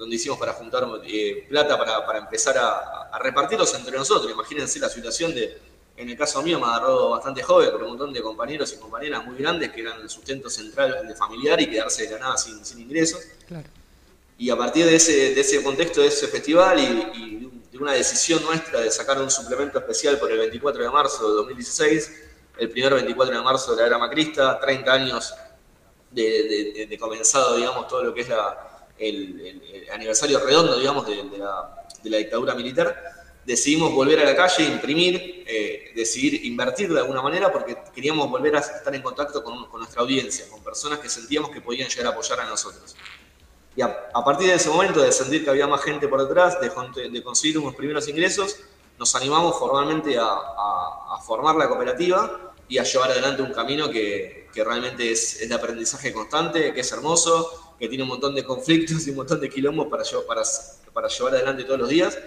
donde 0.00 0.16
hicimos 0.16 0.38
para 0.38 0.54
juntar 0.54 0.88
eh, 1.04 1.46
plata 1.48 1.76
para, 1.78 2.04
para 2.06 2.18
empezar 2.20 2.56
a, 2.56 3.08
a 3.12 3.18
repartirlos 3.18 3.72
entre 3.74 3.96
nosotros. 3.96 4.32
Imagínense 4.32 4.78
la 4.80 4.88
situación 4.88 5.34
de, 5.34 5.58
en 5.96 6.08
el 6.08 6.16
caso 6.16 6.42
mío 6.42 6.58
me 6.58 6.66
agarró 6.66 7.10
bastante 7.10 7.42
joven, 7.42 7.68
pero 7.70 7.84
un 7.84 7.90
montón 7.90 8.12
de 8.12 8.22
compañeros 8.22 8.72
y 8.72 8.76
compañeras 8.78 9.24
muy 9.26 9.36
grandes 9.36 9.70
que 9.70 9.82
eran 9.82 10.00
el 10.00 10.08
sustento 10.08 10.48
central 10.48 11.06
de 11.06 11.14
familiar 11.14 11.60
y 11.60 11.68
quedarse 11.68 12.04
de 12.06 12.12
la 12.12 12.18
nada 12.18 12.36
sin, 12.38 12.64
sin 12.64 12.80
ingresos. 12.80 13.20
Y 14.38 14.48
a 14.48 14.56
partir 14.56 14.86
de 14.86 14.96
ese, 14.96 15.34
de 15.34 15.40
ese 15.42 15.62
contexto, 15.62 16.00
de 16.00 16.06
ese 16.08 16.26
festival 16.28 16.78
y, 16.80 16.82
y 17.18 17.36
de 17.40 17.46
un- 17.46 17.60
de 17.70 17.78
una 17.78 17.92
decisión 17.92 18.42
nuestra 18.42 18.80
de 18.80 18.90
sacar 18.90 19.20
un 19.20 19.30
suplemento 19.30 19.78
especial 19.78 20.18
por 20.18 20.32
el 20.32 20.38
24 20.38 20.82
de 20.82 20.90
marzo 20.90 21.28
de 21.28 21.34
2016, 21.36 22.12
el 22.58 22.68
primer 22.70 22.94
24 22.94 23.36
de 23.36 23.42
marzo 23.42 23.76
de 23.76 23.82
la 23.82 23.86
era 23.86 23.98
macrista, 23.98 24.58
30 24.58 24.92
años 24.92 25.32
de, 26.10 26.22
de- 26.22 26.72
de- 26.74 26.86
de 26.86 26.98
comenzado, 26.98 27.56
digamos, 27.56 27.86
todo 27.86 28.02
lo 28.02 28.12
que 28.14 28.22
es 28.22 28.28
la- 28.28 28.69
el, 29.00 29.88
aniversario 29.92 30.38
redondo, 30.40 30.78
digamos, 30.78 31.06
de, 31.06 31.38
la, 31.38 32.18
dictadura 32.18 32.54
militar, 32.54 32.94
decidimos 33.44 33.92
volver 33.92 34.20
a 34.20 34.24
la 34.24 34.36
calle, 34.36 34.64
imprimir, 34.64 35.44
eh, 35.46 35.92
decidir 35.96 36.44
invertir 36.44 36.92
de 36.92 37.00
alguna 37.00 37.22
manera, 37.22 37.50
porque 37.50 37.76
queríamos 37.94 38.30
volver 38.30 38.56
a 38.56 38.60
estar 38.60 38.94
en 38.94 39.02
contacto 39.02 39.42
con, 39.42 39.68
nuestra 39.78 40.02
audiencia, 40.02 40.48
con 40.48 40.62
personas 40.62 40.98
que 40.98 41.08
sentíamos 41.08 41.50
que 41.50 41.60
podían 41.60 41.88
llegar 41.88 42.06
a 42.06 42.10
apoyar 42.10 42.40
a 42.40 42.44
nosotros. 42.44 42.94
Y 43.74 43.82
a, 43.82 44.12
partir 44.24 44.48
de 44.48 44.54
ese 44.54 44.68
momento, 44.68 45.00
de 45.00 45.10
sentir 45.10 45.44
que 45.44 45.50
había 45.50 45.66
más 45.66 45.82
gente 45.82 46.06
por 46.06 46.20
detrás, 46.20 46.60
de, 46.60 46.70
con- 46.70 46.92
de 46.92 47.22
conseguir 47.22 47.58
unos 47.58 47.74
primeros 47.74 48.06
ingresos, 48.08 48.56
nos 49.00 49.14
animamos 49.14 49.58
formalmente 49.58 50.18
a, 50.18 51.18
formar 51.26 51.56
la 51.56 51.68
cooperativa 51.68 52.52
y 52.68 52.78
a 52.78 52.82
llevar 52.82 53.10
adelante 53.10 53.42
un 53.42 53.52
camino 53.52 53.90
que, 53.90 54.48
realmente 54.54 55.10
es 55.10 55.48
de 55.48 55.54
aprendizaje 55.54 56.12
constante, 56.12 56.74
que 56.74 56.80
es 56.80 56.92
hermoso, 56.92 57.69
que 57.80 57.88
tiene 57.88 58.02
un 58.04 58.10
montón 58.10 58.34
de 58.34 58.44
conflictos 58.44 59.06
y 59.06 59.10
un 59.10 59.16
montón 59.16 59.40
de 59.40 59.48
quilombos 59.48 59.88
para, 59.88 60.04
llevar- 60.04 61.34
adelante 61.34 61.64
todos 61.64 61.80
los 61.80 61.88
días, 61.88 62.18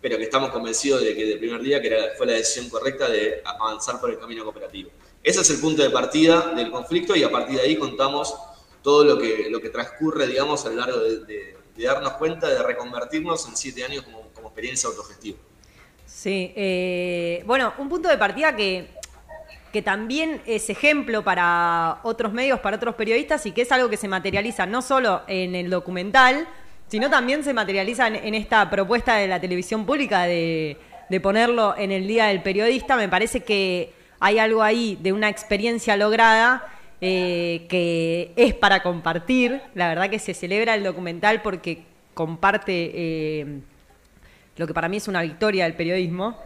pero 0.00 0.16
que 0.16 0.22
estamos 0.22 0.50
convencidos 0.50 1.02
de 1.02 1.16
que 1.16 1.26
del 1.26 1.38
primer 1.40 1.60
día 1.60 1.82
que 1.82 2.12
fue 2.16 2.26
la 2.26 2.34
decisión 2.34 2.70
correcta 2.70 3.08
de 3.08 3.42
avanzar 3.44 4.00
por 4.00 4.10
el 4.10 4.18
camino 4.20 4.44
cooperativo. 4.44 4.90
Ese 5.22 5.40
es 5.40 5.50
el 5.50 5.58
punto 5.58 5.82
de 5.82 5.90
partida 5.90 6.52
del 6.54 6.70
conflicto 6.70 7.16
y 7.16 7.24
a 7.24 7.30
partir 7.30 7.56
de 7.56 7.62
ahí 7.62 7.76
contamos 7.76 8.34
todo 8.82 9.04
lo 9.04 9.18
que, 9.18 9.48
lo 9.50 9.60
que 9.60 9.68
transcurre, 9.68 10.28
digamos, 10.28 10.64
a 10.64 10.70
lo 10.70 10.76
largo 10.76 11.00
de, 11.00 11.56
darnos 11.76 12.12
cuenta, 12.14 12.48
de 12.48 12.62
reconvertirnos 12.62 13.46
en 13.48 13.56
siete 13.56 13.84
años 13.84 14.04
como, 14.04 14.28
como 14.32 14.48
experiencia 14.48 14.88
autogestiva. 14.88 15.38
Sí, 16.06 16.52
eh, 16.54 17.42
bueno, 17.46 17.74
un 17.78 17.88
punto 17.88 18.08
de 18.08 18.16
partida 18.16 18.54
que, 18.54 18.88
que 19.72 19.82
también 19.82 20.42
es 20.46 20.70
ejemplo 20.70 21.22
para 21.22 21.98
otros 22.02 22.32
medios, 22.32 22.60
para 22.60 22.76
otros 22.76 22.94
periodistas 22.94 23.46
y 23.46 23.52
que 23.52 23.62
es 23.62 23.72
algo 23.72 23.88
que 23.88 23.96
se 23.96 24.08
materializa 24.08 24.66
no 24.66 24.82
solo 24.82 25.22
en 25.26 25.54
el 25.54 25.70
documental, 25.70 26.48
sino 26.88 27.08
también 27.08 27.44
se 27.44 27.54
materializa 27.54 28.08
en, 28.08 28.34
esta 28.34 28.68
propuesta 28.68 29.16
de 29.16 29.28
la 29.28 29.40
televisión 29.40 29.86
pública 29.86 30.24
de, 30.24 30.76
de 31.08 31.20
ponerlo 31.20 31.76
en 31.76 31.92
el 31.92 32.06
Día 32.08 32.26
del 32.26 32.42
Periodista. 32.42 32.96
Me 32.96 33.08
parece 33.08 33.40
que 33.40 33.92
hay 34.18 34.38
algo 34.38 34.62
ahí 34.62 34.98
de 35.00 35.12
una 35.12 35.28
experiencia 35.28 35.96
lograda 35.96 36.64
eh, 37.00 37.66
que 37.70 38.32
es 38.36 38.52
para 38.54 38.82
compartir. 38.82 39.62
La 39.74 39.88
verdad 39.88 40.10
que 40.10 40.18
se 40.18 40.34
celebra 40.34 40.74
el 40.74 40.84
documental 40.84 41.40
porque 41.40 41.84
comparte 42.12 42.90
eh, 42.94 43.60
lo 44.56 44.66
que 44.66 44.74
para 44.74 44.88
mí 44.88 44.98
es 44.98 45.08
una 45.08 45.22
victoria 45.22 45.64
del 45.64 45.74
periodismo. 45.74 46.36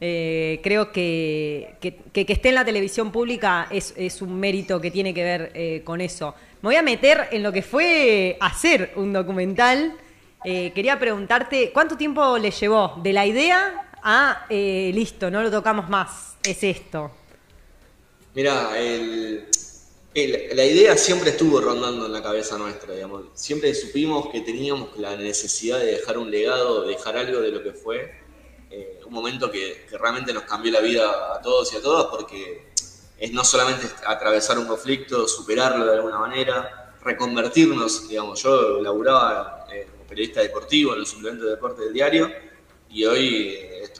Eh, 0.00 0.60
creo 0.62 0.92
que 0.92 1.76
que, 1.80 1.96
que- 2.12 2.32
esté 2.32 2.48
en 2.50 2.56
la 2.56 2.64
televisión 2.64 3.10
pública 3.12 3.68
es, 3.70 3.94
es 3.96 4.20
un 4.22 4.38
mérito 4.38 4.80
que 4.80 4.90
tiene 4.90 5.14
que 5.14 5.22
ver 5.24 5.52
eh, 5.54 5.82
con 5.84 6.00
eso. 6.00 6.34
Me 6.62 6.68
voy 6.68 6.76
a 6.76 6.82
meter 6.82 7.28
en 7.30 7.42
lo 7.42 7.52
que 7.52 7.62
fue 7.62 8.36
hacer 8.40 8.92
un 8.96 9.12
documental. 9.12 9.94
Eh, 10.44 10.72
quería 10.74 10.98
preguntarte, 10.98 11.70
¿cuánto 11.72 11.96
tiempo 11.96 12.36
le 12.38 12.50
llevó 12.50 13.00
de 13.02 13.12
la 13.12 13.24
idea 13.24 13.90
a 14.02 14.46
listo, 14.50 15.30
no 15.30 15.42
lo 15.42 15.50
tocamos 15.50 15.88
más? 15.88 16.36
Es 16.44 16.62
esto. 16.64 17.10
Mira, 18.34 18.70
la 20.54 20.64
idea 20.64 20.96
siempre 20.96 21.30
estuvo 21.30 21.60
rondando 21.60 22.06
en 22.06 22.12
la 22.12 22.22
cabeza 22.22 22.58
nuestra, 22.58 22.94
digamos. 22.94 23.24
Siempre 23.34 23.74
supimos 23.74 24.28
que 24.30 24.40
teníamos 24.42 24.96
la 24.98 25.16
necesidad 25.16 25.78
de 25.78 25.86
dejar 25.86 26.18
un 26.18 26.30
legado, 26.30 26.82
de 26.82 26.88
dejar 26.94 27.16
algo 27.16 27.40
de 27.40 27.50
lo 27.50 27.62
que 27.62 27.72
fue 27.72 28.23
un 29.06 29.12
momento 29.12 29.50
que, 29.50 29.86
realmente 29.92 30.32
nos 30.32 30.44
cambió 30.44 30.72
la 30.72 30.80
vida 30.80 31.34
a 31.34 31.40
todos 31.40 31.72
y 31.72 31.76
a 31.76 31.82
todas, 31.82 32.06
porque 32.06 32.72
es 33.18 33.32
no 33.32 33.44
solamente 33.44 33.86
atravesar 34.06 34.58
un 34.58 34.66
conflicto, 34.66 35.28
superarlo 35.28 35.86
de 35.86 35.94
alguna 35.94 36.18
manera, 36.18 36.94
reconvertirnos, 37.02 38.08
digamos. 38.08 38.42
Yo 38.42 38.80
laburaba 38.80 39.66
eh, 39.72 39.88
como 39.90 40.04
periodista 40.04 40.40
deportivo 40.40 40.94
en 40.94 41.00
el 41.00 41.06
suplemento 41.06 41.44
de 41.44 41.50
deporte 41.50 41.82
del 41.82 41.92
diario 41.92 42.30
y 42.90 43.04
hoy 43.04 43.54
eh, 43.58 43.92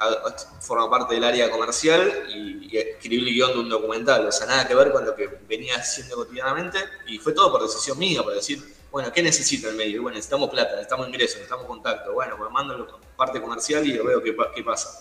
forma 0.60 0.90
parte 0.90 1.14
del 1.14 1.24
área 1.24 1.50
comercial 1.50 2.28
y, 2.28 2.74
y 2.74 2.78
escribí 2.78 3.28
el 3.28 3.34
guion 3.34 3.52
de 3.52 3.58
un 3.58 3.68
documental, 3.68 4.26
o 4.26 4.32
sea, 4.32 4.46
nada 4.46 4.66
que 4.66 4.74
ver 4.74 4.92
con 4.92 5.04
lo 5.04 5.14
que 5.14 5.28
venía 5.48 5.76
haciendo 5.76 6.16
cotidianamente 6.16 6.78
y 7.06 7.18
fue 7.18 7.32
todo 7.32 7.52
por 7.52 7.62
decisión 7.62 7.98
mía, 7.98 8.22
por 8.22 8.34
decir, 8.34 8.73
bueno, 8.94 9.12
¿qué 9.12 9.24
necesita 9.24 9.68
el 9.70 9.74
medio? 9.74 9.96
Y 9.96 9.98
Bueno, 9.98 10.14
necesitamos 10.14 10.48
plata, 10.50 10.70
necesitamos 10.70 11.08
ingresos, 11.08 11.34
necesitamos 11.38 11.66
contacto, 11.66 12.12
bueno, 12.12 12.36
pues 12.38 12.48
mando 12.52 12.78
la 12.78 12.86
parte 13.16 13.40
comercial 13.40 13.84
y 13.84 13.98
veo 13.98 14.22
qué, 14.22 14.36
qué 14.54 14.62
pasa. 14.62 15.00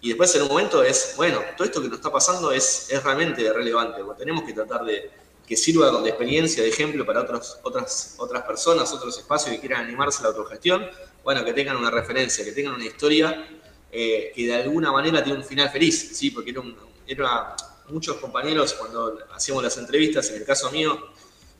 Y 0.00 0.10
después 0.10 0.32
en 0.36 0.42
un 0.42 0.48
momento 0.48 0.84
es, 0.84 1.14
bueno, 1.16 1.40
todo 1.56 1.64
esto 1.66 1.82
que 1.82 1.88
nos 1.88 1.96
está 1.98 2.12
pasando 2.12 2.52
es, 2.52 2.86
es 2.92 3.02
realmente 3.02 3.52
relevante, 3.52 4.04
porque 4.04 4.20
tenemos 4.20 4.44
que 4.44 4.52
tratar 4.52 4.84
de 4.84 5.10
que 5.44 5.56
sirva 5.56 5.90
de 6.00 6.10
experiencia, 6.10 6.62
de 6.62 6.68
ejemplo 6.68 7.04
para 7.04 7.22
otros, 7.22 7.58
otras, 7.64 8.14
otras 8.18 8.44
personas, 8.44 8.92
otros 8.92 9.18
espacios 9.18 9.52
que 9.56 9.60
quieran 9.60 9.84
animarse 9.84 10.20
a 10.20 10.22
la 10.22 10.28
autogestión, 10.28 10.86
bueno, 11.24 11.44
que 11.44 11.52
tengan 11.52 11.76
una 11.76 11.90
referencia, 11.90 12.44
que 12.44 12.52
tengan 12.52 12.74
una 12.74 12.84
historia 12.84 13.48
eh, 13.90 14.30
que 14.32 14.46
de 14.46 14.54
alguna 14.54 14.92
manera 14.92 15.24
tiene 15.24 15.40
un 15.40 15.44
final 15.44 15.68
feliz, 15.70 16.16
¿sí? 16.16 16.30
Porque 16.30 16.50
era, 16.50 16.60
un- 16.60 16.76
era- 17.04 17.56
muchos 17.88 18.16
compañeros 18.18 18.74
cuando 18.74 19.18
hacíamos 19.34 19.62
las 19.64 19.76
entrevistas, 19.76 20.30
en 20.30 20.36
el 20.36 20.44
caso 20.44 20.70
mío, 20.70 21.08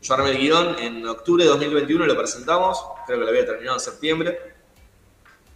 yo 0.05 0.15
armé 0.15 0.31
el 0.33 0.39
guion, 0.39 0.79
en 0.79 1.07
octubre 1.09 1.43
de 1.45 1.51
2021 1.51 2.07
lo 2.07 2.17
presentamos, 2.17 2.79
creo 3.07 3.19
que 3.19 3.25
lo 3.25 3.31
había 3.31 3.47
terminado 3.47 3.77
en 3.79 3.81
septiembre, 3.81 4.39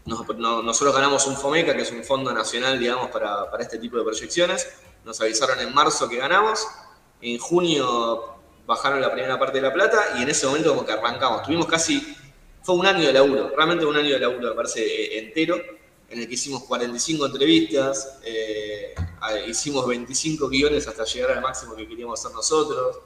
nos- 0.07 0.27
no- 0.39 0.63
nosotros 0.63 0.95
ganamos 0.95 1.27
un 1.27 1.37
FOMECA, 1.37 1.77
que 1.77 1.83
es 1.83 1.91
un 1.93 2.03
fondo 2.03 2.33
nacional, 2.33 2.79
digamos, 2.79 3.11
para, 3.11 3.45
este 3.61 3.79
tipo 3.79 3.99
de 3.99 4.05
proyecciones. 4.05 4.67
Nos 5.05 5.21
avisaron 5.21 5.61
en 5.61 5.73
marzo 5.75 6.09
que 6.09 6.17
ganamos. 6.17 6.67
En 7.21 7.39
junio 7.39 8.37
bajaron 8.67 9.01
la 9.03 9.13
primera 9.13 9.39
parte 9.39 9.59
de 9.59 9.63
la 9.69 9.73
plata 9.73 10.15
y 10.19 10.23
en 10.23 10.31
ese 10.31 10.47
momento 10.47 10.71
como 10.71 10.87
que 10.87 10.93
arrancamos. 10.93 11.43
Tuvimos 11.43 11.67
casi, 11.67 12.17
fue 12.63 12.75
un 12.77 12.87
año 12.87 13.07
de 13.07 13.13
laburo, 13.13 13.51
realmente 13.55 13.85
un 13.85 13.97
año 13.97 14.15
de 14.15 14.19
laburo, 14.19 14.49
me 14.49 14.55
parece, 14.55 14.81
eh, 14.85 15.19
entero, 15.19 15.57
en 16.09 16.21
el 16.21 16.27
que 16.27 16.35
hicimos 16.35 16.65
45 16.65 17.27
entrevistas, 17.27 18.19
eh, 18.25 18.95
hicimos 19.47 19.87
25 19.87 20.49
guiones 20.49 20.89
hasta 20.89 21.05
llegar 21.05 21.33
al 21.33 21.43
máximo 21.43 21.77
que 21.77 21.87
queríamos 21.87 22.19
hacer 22.19 22.35
nosotros. 22.35 22.97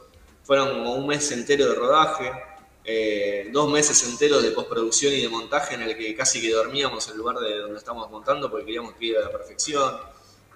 Fueron 0.44 0.70
como 0.70 0.94
un 0.94 1.06
mes 1.06 1.30
entero 1.32 1.68
de 1.68 1.75
rodaje, 1.75 2.32
eh, 2.84 3.49
dos 3.52 3.70
meses 3.70 4.02
enteros 4.08 4.42
de 4.42 4.50
postproducción 4.50 5.12
y 5.12 5.20
de 5.20 5.28
montaje 5.28 5.75
en 5.75 5.82
el 5.82 5.96
que 5.96 6.14
casi 6.16 6.40
que 6.40 6.50
dormíamos 6.50 7.08
en 7.08 7.16
lugar 7.16 7.38
de 7.38 7.58
donde 7.58 7.78
estábamos 7.78 8.11
montando 8.11 8.50
porque 8.50 8.66
queríamos 8.66 8.94
que 8.94 9.06
iba 9.06 9.20
a 9.20 9.25
la 9.25 9.30
perfección. 9.32 9.94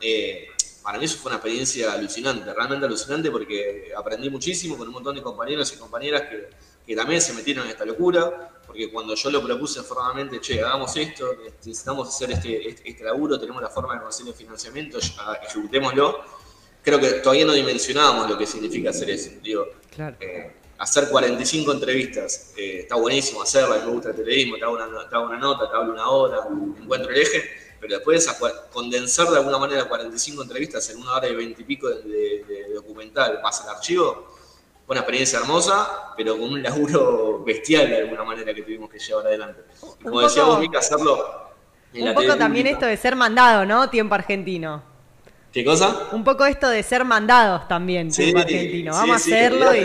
Eh, 0.00 0.48
para 0.82 0.98
mí 0.98 1.04
eso 1.04 1.18
fue 1.18 1.30
una 1.30 1.36
experiencia 1.36 1.92
alucinante, 1.92 2.52
realmente 2.52 2.86
alucinante 2.86 3.30
porque 3.30 3.92
aprendí 3.96 4.30
muchísimo 4.30 4.76
con 4.76 4.88
un 4.88 4.94
montón 4.94 5.14
de 5.16 5.22
compañeros 5.22 5.72
y 5.72 5.78
compañeras 5.78 6.22
que, 6.22 6.48
que 6.86 6.94
también 6.94 7.20
se 7.20 7.32
metieron 7.32 7.64
en 7.64 7.72
esta 7.72 7.84
locura, 7.84 8.60
porque 8.64 8.90
cuando 8.92 9.14
yo 9.14 9.30
lo 9.30 9.42
propuse 9.42 9.82
formalmente, 9.82 10.40
che, 10.40 10.62
hagamos 10.62 10.96
esto, 10.96 11.34
necesitamos 11.42 12.08
hacer 12.08 12.30
este, 12.30 12.68
este, 12.68 12.88
este 12.88 13.04
laburo, 13.04 13.38
tenemos 13.38 13.60
la 13.60 13.68
forma 13.68 13.94
de 13.94 14.02
conseguir 14.02 14.32
el 14.32 14.38
financiamiento, 14.38 14.98
ya, 15.00 15.40
ejecutémoslo, 15.42 16.24
creo 16.86 17.00
que 17.00 17.10
todavía 17.20 17.44
no 17.44 17.52
dimensionábamos 17.52 18.30
lo 18.30 18.38
que 18.38 18.46
significa 18.46 18.90
hacer 18.90 19.10
eso. 19.10 19.30
Digo, 19.42 19.66
Claro. 19.94 20.16
eh, 20.20 20.52
hacer 20.78 21.08
45 21.08 21.72
entrevistas, 21.72 22.52
eh, 22.56 22.80
está 22.82 22.94
buenísimo 22.94 23.42
hacerla, 23.42 23.78
me 23.84 23.90
gusta 23.90 24.10
el 24.10 24.14
periodismo, 24.14 24.56
te 24.56 24.62
hago, 24.64 24.74
una, 24.74 25.08
te 25.08 25.16
hago 25.16 25.26
una 25.26 25.38
nota, 25.38 25.68
te 25.68 25.76
hablo 25.76 25.92
una 25.94 26.08
hora, 26.08 26.38
encuentro 26.80 27.10
el 27.10 27.16
eje, 27.20 27.42
pero 27.80 27.94
después 27.94 28.28
condensar 28.72 29.28
de 29.30 29.38
alguna 29.38 29.58
manera 29.58 29.84
45 29.88 30.42
entrevistas 30.44 30.88
en 30.90 30.98
una 30.98 31.14
hora 31.14 31.26
y 31.28 31.34
20 31.34 31.60
y 31.60 31.64
pico 31.64 31.88
de, 31.88 32.02
de- 32.02 32.44
de 32.68 32.74
documental 32.74 33.40
más 33.42 33.62
el 33.64 33.70
archivo, 33.70 34.28
fue 34.86 34.92
una 34.94 35.00
experiencia 35.00 35.40
hermosa, 35.40 36.12
pero 36.16 36.38
con 36.38 36.52
un 36.52 36.62
laburo 36.62 37.42
bestial 37.44 37.88
de 37.90 37.96
alguna 38.02 38.22
manera 38.22 38.54
que 38.54 38.62
tuvimos 38.62 38.88
que 38.88 39.00
llevar 39.00 39.26
adelante. 39.26 39.62
Y 40.00 40.04
como 40.04 40.18
Un 40.18 40.22
decía 40.22 40.42
poco- 40.42 40.52
vos, 40.54 40.60
Mica, 40.60 40.78
hacerlo 40.78 41.50
en 41.92 42.02
Un 42.02 42.08
la 42.10 42.14
poco 42.14 42.36
también 42.36 42.64
pública. 42.66 42.70
esto 42.70 42.86
de 42.86 42.96
ser 42.96 43.16
mandado, 43.16 43.66
¿no? 43.66 43.90
Tiempo 43.90 44.14
argentino. 44.14 44.94
¿Qué 45.56 45.64
cosa? 45.64 46.08
Un 46.12 46.22
poco 46.22 46.44
esto 46.44 46.68
de 46.68 46.82
ser 46.82 47.02
mandados 47.06 47.66
también, 47.66 48.12
Sí, 48.12 48.30
argentino. 48.36 48.92
Vamos 48.92 49.22
sí, 49.22 49.32
a 49.32 49.36
hacerlo 49.36 49.74
y. 49.74 49.80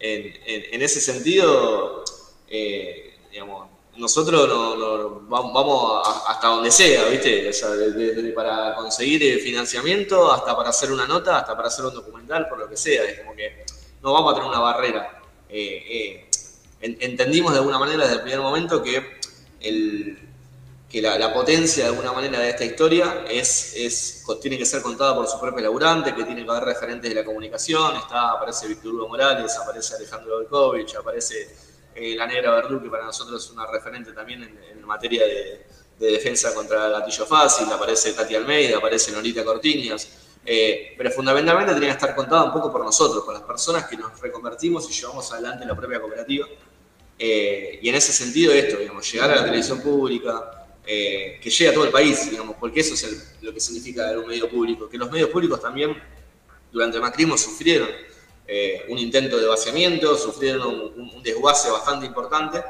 en, 0.00 0.32
en- 0.46 0.64
en 0.74 0.82
ese 0.82 1.00
sentido, 1.00 2.02
eh, 2.48 3.14
digamos, 3.30 3.68
nosotros 3.96 4.48
no- 4.48 4.74
no- 4.74 5.20
vamos, 5.28 6.04
a- 6.04 6.32
hasta 6.32 6.48
donde 6.48 6.72
sea, 6.72 7.04
¿viste? 7.04 7.48
O 7.48 7.52
sea, 7.52 7.68
desde, 7.70 8.16
desde 8.16 8.32
para 8.32 8.74
conseguir 8.74 9.22
eh, 9.22 9.38
financiamiento 9.38 10.32
hasta 10.32 10.56
para 10.56 10.70
hacer 10.70 10.90
una 10.90 11.06
nota, 11.06 11.38
hasta 11.38 11.54
para 11.54 11.68
hacer 11.68 11.84
un 11.84 11.94
documental, 11.94 12.48
por 12.48 12.58
lo 12.58 12.68
que 12.68 12.76
sea. 12.76 13.04
Es 13.04 13.20
como 13.20 13.36
que 13.36 13.64
no 14.02 14.12
vamos 14.12 14.32
a 14.32 14.34
tener 14.34 14.48
una 14.50 14.58
barrera. 14.58 15.22
Eh, 15.48 15.84
eh, 15.88 16.26
en- 16.80 16.96
entendimos 17.00 17.52
de 17.52 17.60
alguna 17.60 17.78
manera 17.78 18.02
desde 18.02 18.16
el 18.16 18.22
primer 18.22 18.40
momento 18.40 18.82
que 18.82 19.18
el, 19.60 20.18
la, 21.00 21.32
potencia 21.32 21.84
de 21.84 21.90
alguna 21.90 22.12
manera 22.12 22.38
de 22.38 22.50
esta 22.50 22.64
historia 22.64 23.24
es, 23.28 24.24
tiene 24.40 24.56
que 24.56 24.64
ser 24.64 24.82
contada 24.82 25.14
por 25.14 25.26
su 25.26 25.38
propio 25.40 25.62
laburante, 25.62 26.14
que 26.14 26.24
tiene 26.24 26.44
que 26.44 26.50
haber 26.50 26.64
referentes 26.64 27.08
de 27.08 27.14
la 27.14 27.24
comunicación, 27.24 27.96
está, 27.96 28.32
aparece 28.32 28.68
Víctor 28.68 28.94
Hugo 28.94 29.08
Morales, 29.08 29.56
aparece 29.56 29.96
Alejandro 29.96 30.36
Volkovich, 30.36 30.94
aparece 30.94 31.54
eh, 31.94 32.14
la 32.16 32.26
negra 32.26 32.52
Verdú, 32.52 32.82
que 32.82 32.88
para 32.88 33.04
nosotros 33.04 33.44
es 33.44 33.50
una 33.50 33.66
referente 33.66 34.12
también 34.12 34.42
en, 34.42 34.84
materia 34.86 35.26
de, 35.26 35.66
de 35.98 36.12
defensa 36.12 36.54
contra 36.54 36.86
el 36.86 36.92
gatillo 36.92 37.26
fácil, 37.26 37.66
aparece 37.72 38.12
Tati 38.12 38.36
Almeida, 38.36 38.78
aparece 38.78 39.10
Norita 39.10 39.44
Cortiñas, 39.44 40.08
eh, 40.44 40.94
pero 40.96 41.10
fundamentalmente 41.10 41.74
tenía 41.74 41.88
que 41.88 41.94
estar 41.94 42.14
contada 42.14 42.44
un 42.44 42.52
poco 42.52 42.70
por 42.70 42.84
nosotros, 42.84 43.24
por 43.24 43.34
las 43.34 43.42
personas 43.42 43.86
que 43.86 43.96
nos 43.96 44.20
reconvertimos 44.20 44.88
y 44.88 44.92
llevamos 44.92 45.32
adelante 45.32 45.66
la 45.66 45.74
propia 45.74 46.00
cooperativa. 46.00 46.46
Eh, 47.18 47.80
y 47.82 47.88
en 47.88 47.94
ese 47.96 48.12
sentido 48.12 48.52
esto, 48.52 48.76
digamos, 48.78 49.10
llegar 49.10 49.30
a 49.32 49.36
la 49.36 49.44
televisión 49.44 49.80
pública, 49.80 50.65
eh, 50.86 51.38
que 51.42 51.50
llegue 51.50 51.70
a 51.70 51.74
todo 51.74 51.84
el 51.84 51.90
país, 51.90 52.30
digamos, 52.30 52.56
porque 52.60 52.80
eso 52.80 52.94
es 52.94 53.34
lo 53.42 53.52
que 53.52 53.60
significa 53.60 54.10
un 54.18 54.26
medio 54.26 54.48
público, 54.48 54.88
que 54.88 54.96
los 54.98 55.10
medios 55.10 55.30
públicos 55.30 55.60
también 55.60 55.96
durante 56.72 56.96
el 56.96 57.02
macrismo 57.02 57.36
sufrieron 57.36 57.88
eh, 58.46 58.84
un 58.88 58.98
intento 58.98 59.38
de 59.38 59.46
vaciamiento, 59.46 60.16
sufrieron 60.16 60.66
un, 60.68 61.10
un- 61.16 61.22
desguace 61.22 61.70
bastante 61.70 62.06
importante, 62.06 62.62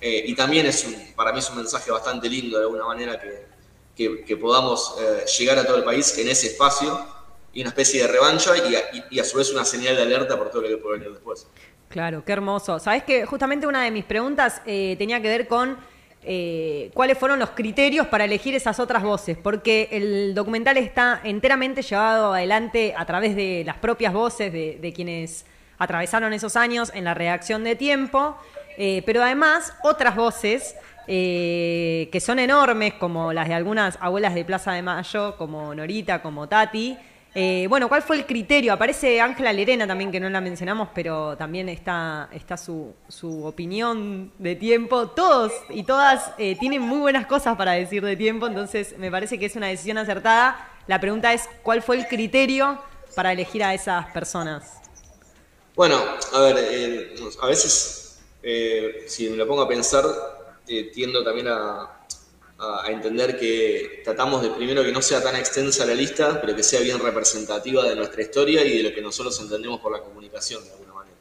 eh, 0.00 0.24
y 0.26 0.34
también 0.34 0.66
es 0.66 0.84
un, 0.84 1.14
para 1.14 1.32
mí 1.32 1.40
un 1.50 1.56
mensaje 1.58 1.90
bastante 1.92 2.28
lindo 2.28 2.58
de 2.58 2.64
alguna 2.64 2.84
manera 2.84 3.20
que, 3.20 4.24
que- 4.24 4.36
podamos 4.36 4.96
eh, 5.00 5.24
llegar 5.38 5.58
a 5.58 5.64
todo 5.66 5.76
el 5.76 5.84
país 5.84 6.16
en 6.18 6.28
ese 6.28 6.48
espacio 6.48 7.06
y 7.52 7.60
una 7.60 7.68
especie 7.70 8.00
de 8.02 8.08
revancha 8.08 8.56
y 8.56 8.74
a, 8.74 8.80
y- 8.92 9.04
y 9.16 9.20
a 9.20 9.24
su 9.24 9.36
vez 9.38 9.50
una 9.52 9.64
señal 9.64 9.94
de 9.94 10.02
alerta 10.02 10.36
por 10.36 10.50
todo 10.50 10.62
lo 10.62 10.68
que 10.68 10.76
puede 10.78 10.98
venir 10.98 11.12
después. 11.12 11.46
Claro, 11.88 12.24
qué 12.24 12.32
hermoso. 12.32 12.78
Sabes 12.80 13.04
que 13.04 13.26
justamente 13.26 13.66
una 13.66 13.84
de 13.84 13.90
mis 13.90 14.04
preguntas 14.04 14.62
eh, 14.66 14.96
tenía 14.98 15.20
que 15.20 15.28
ver 15.28 15.46
con 15.46 15.76
eh, 16.24 16.90
cuáles 16.94 17.18
fueron 17.18 17.38
los 17.38 17.50
criterios 17.50 18.06
para 18.06 18.24
elegir 18.24 18.54
esas 18.54 18.78
otras 18.78 19.02
voces, 19.02 19.36
porque 19.36 19.88
el 19.90 20.34
documental 20.34 20.76
está 20.76 21.20
enteramente 21.24 21.82
llevado 21.82 22.34
adelante 22.34 22.94
a 22.96 23.04
través 23.06 23.34
de 23.34 23.64
las 23.66 23.76
propias 23.78 24.12
voces 24.12 24.52
de, 24.52 24.92
quienes 24.94 25.44
atravesaron 25.78 26.32
esos 26.32 26.54
años 26.54 26.92
en 26.94 27.04
la 27.04 27.14
redacción 27.14 27.64
de 27.64 27.74
tiempo, 27.74 28.36
eh, 28.78 29.02
pero 29.04 29.22
además 29.22 29.74
otras 29.82 30.14
voces 30.14 30.76
eh, 31.08 32.08
que 32.12 32.20
son 32.20 32.38
enormes, 32.38 32.94
como 32.94 33.32
las 33.32 33.48
de 33.48 33.54
algunas 33.54 33.98
abuelas 34.00 34.34
de 34.34 34.44
Plaza 34.44 34.72
de 34.72 34.82
Mayo, 34.82 35.36
como 35.36 35.74
Norita, 35.74 36.22
como 36.22 36.48
Tati. 36.48 36.96
Eh, 37.34 37.66
bueno, 37.68 37.88
¿cuál 37.88 38.02
fue 38.02 38.16
el 38.16 38.26
criterio? 38.26 38.74
Aparece 38.74 39.20
Ángela 39.20 39.52
Lerena 39.54 39.86
también, 39.86 40.12
que 40.12 40.20
no 40.20 40.28
la 40.28 40.42
mencionamos, 40.42 40.88
pero 40.94 41.34
también 41.36 41.68
está, 41.70 42.28
está 42.30 42.58
su, 42.58 42.94
su 43.08 43.46
opinión 43.46 44.32
de 44.38 44.54
tiempo. 44.54 45.08
Todos 45.08 45.52
y 45.70 45.84
todas 45.84 46.32
eh, 46.36 46.56
tienen 46.58 46.82
muy 46.82 46.98
buenas 46.98 47.26
cosas 47.26 47.56
para 47.56 47.72
decir 47.72 48.04
de 48.04 48.16
tiempo, 48.16 48.46
entonces 48.46 48.98
me 48.98 49.10
parece 49.10 49.38
que 49.38 49.46
es 49.46 49.56
una 49.56 49.68
decisión 49.68 49.96
acertada. 49.96 50.68
La 50.86 51.00
pregunta 51.00 51.32
es, 51.32 51.48
¿cuál 51.62 51.80
fue 51.80 51.96
el 51.96 52.06
criterio 52.06 52.78
para 53.14 53.32
elegir 53.32 53.64
a 53.64 53.72
esas 53.72 54.10
personas? 54.12 54.82
Bueno, 55.74 55.98
a 56.34 56.40
ver, 56.40 56.56
eh, 56.58 57.14
a 57.40 57.46
veces 57.46 58.20
si 59.06 59.30
me 59.30 59.36
lo 59.36 59.46
pongo 59.46 59.62
a 59.62 59.68
pensar, 59.68 60.04
tiendo 60.92 61.24
también 61.24 61.48
a, 61.48 62.01
a, 62.62 62.90
entender 62.90 63.38
que 63.38 64.02
tratamos 64.04 64.42
de 64.42 64.50
primero 64.50 64.82
que 64.82 64.92
no 64.92 65.02
sea 65.02 65.22
tan 65.22 65.36
extensa 65.36 65.84
la 65.84 65.94
lista, 65.94 66.40
pero 66.40 66.54
que 66.54 66.62
sea 66.62 66.80
bien 66.80 66.98
representativa 66.98 67.84
de 67.84 67.96
nuestra 67.96 68.22
historia 68.22 68.64
y 68.64 68.78
de 68.78 68.82
lo 68.84 68.94
que 68.94 69.02
nosotros 69.02 69.38
entendemos 69.40 69.80
por 69.80 69.92
la 69.92 70.00
comunicación, 70.00 70.64
de 70.64 70.70
alguna 70.70 70.94
manera. 70.94 71.16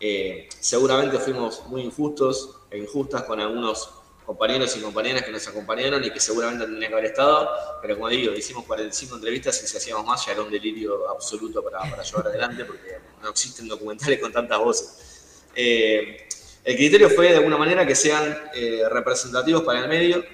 Eh, 0.00 0.48
seguramente 0.58 1.18
fuimos 1.18 1.64
muy 1.66 1.82
injustos 1.82 2.56
e 2.70 2.78
injustas 2.78 3.22
con 3.22 3.38
algunos 3.40 3.90
compañeros 4.26 4.76
y 4.76 4.80
compañeras 4.80 5.22
que 5.22 5.30
nos 5.30 5.46
acompañaron 5.46 6.04
y 6.04 6.10
que 6.10 6.20
seguramente 6.20 6.64
tendrían 6.64 6.90
que 6.90 6.94
haber 6.94 7.10
estado, 7.10 7.50
pero 7.80 7.94
como 7.94 8.08
digo, 8.08 8.32
hicimos 8.32 8.64
45 8.64 9.16
entrevistas 9.16 9.62
y 9.62 9.66
si 9.66 9.76
hacíamos 9.76 10.04
más 10.06 10.24
ya 10.26 10.32
era 10.32 10.42
un 10.42 10.50
delirio 10.50 11.08
absoluto 11.10 11.62
para, 11.62 11.80
para 11.80 12.02
llevar 12.02 12.26
adelante 12.28 12.64
porque 12.64 12.98
no 13.20 13.30
existen 13.30 13.68
documentales 13.68 14.20
con 14.20 14.32
tantas 14.32 14.58
voces. 14.58 15.44
Eh, 15.54 16.28
el 16.64 16.76
criterio 16.76 17.10
fue 17.10 17.30
de 17.30 17.36
alguna 17.36 17.56
manera 17.56 17.84
que 17.86 17.94
sean 17.94 18.38
eh, 18.54 18.82
representativos 18.88 19.62
para 19.62 19.80
el 19.80 19.88
medio 19.88 20.24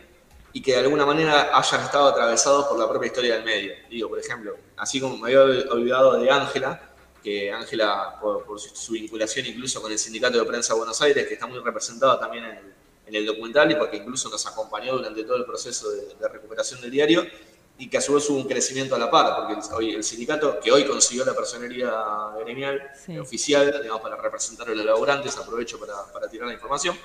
y 0.52 0.62
que 0.62 0.72
de 0.72 0.78
alguna 0.78 1.04
manera 1.04 1.56
hayan 1.56 1.82
estado 1.82 2.08
atravesados 2.08 2.66
por 2.66 2.78
la 2.78 2.88
propia 2.88 3.08
historia 3.08 3.34
del 3.34 3.44
medio. 3.44 3.74
Digo, 3.90 4.08
por 4.08 4.18
ejemplo, 4.18 4.56
así 4.76 5.00
como 5.00 5.16
me 5.18 5.28
había 5.28 5.42
olvidado 5.70 6.18
de 6.18 6.30
Ángela, 6.30 6.88
que 7.22 7.52
Ángela, 7.52 8.18
por, 8.20 8.44
su, 8.58 8.92
vinculación 8.92 9.46
incluso 9.46 9.82
con 9.82 9.92
el 9.92 9.98
Sindicato 9.98 10.38
de 10.38 10.44
Prensa 10.44 10.72
de 10.72 10.78
Buenos 10.78 11.00
Aires, 11.02 11.26
que 11.26 11.34
está 11.34 11.46
muy 11.46 11.58
representada 11.58 12.18
también 12.18 12.44
en 12.44 13.14
el, 13.14 13.26
documental 13.26 13.70
y 13.70 13.74
porque 13.74 13.96
incluso 13.96 14.28
nos 14.28 14.46
acompañó 14.46 14.96
durante 14.96 15.24
todo 15.24 15.37
el 15.37 15.44
proceso 15.44 15.90
de, 15.90 16.28
recuperación 16.28 16.80
del 16.80 16.90
diario, 16.90 17.26
y 17.80 17.88
que 17.88 17.98
a 17.98 18.00
su 18.00 18.12
vez 18.12 18.28
hubo 18.28 18.38
un 18.38 18.48
crecimiento 18.48 18.96
a 18.96 18.98
la 18.98 19.08
par, 19.08 19.37
porque 19.37 19.52
el, 19.54 19.74
hoy, 19.74 19.94
el 19.94 20.02
sindicato, 20.02 20.58
que 20.58 20.72
hoy 20.72 20.84
consiguió 20.84 21.24
la 21.24 21.32
personería 21.32 21.92
gremial 22.40 22.90
oficial, 23.20 23.72
digamos, 23.80 24.02
para 24.02 24.16
representar 24.16 24.68
a 24.68 24.74
los 24.74 24.84
laburantes, 24.84 25.37
aprovecho 25.37 25.78
para, 25.78 26.04
para 26.12 26.28
tirar 26.28 26.48
la 26.48 26.54
información, 26.54 26.98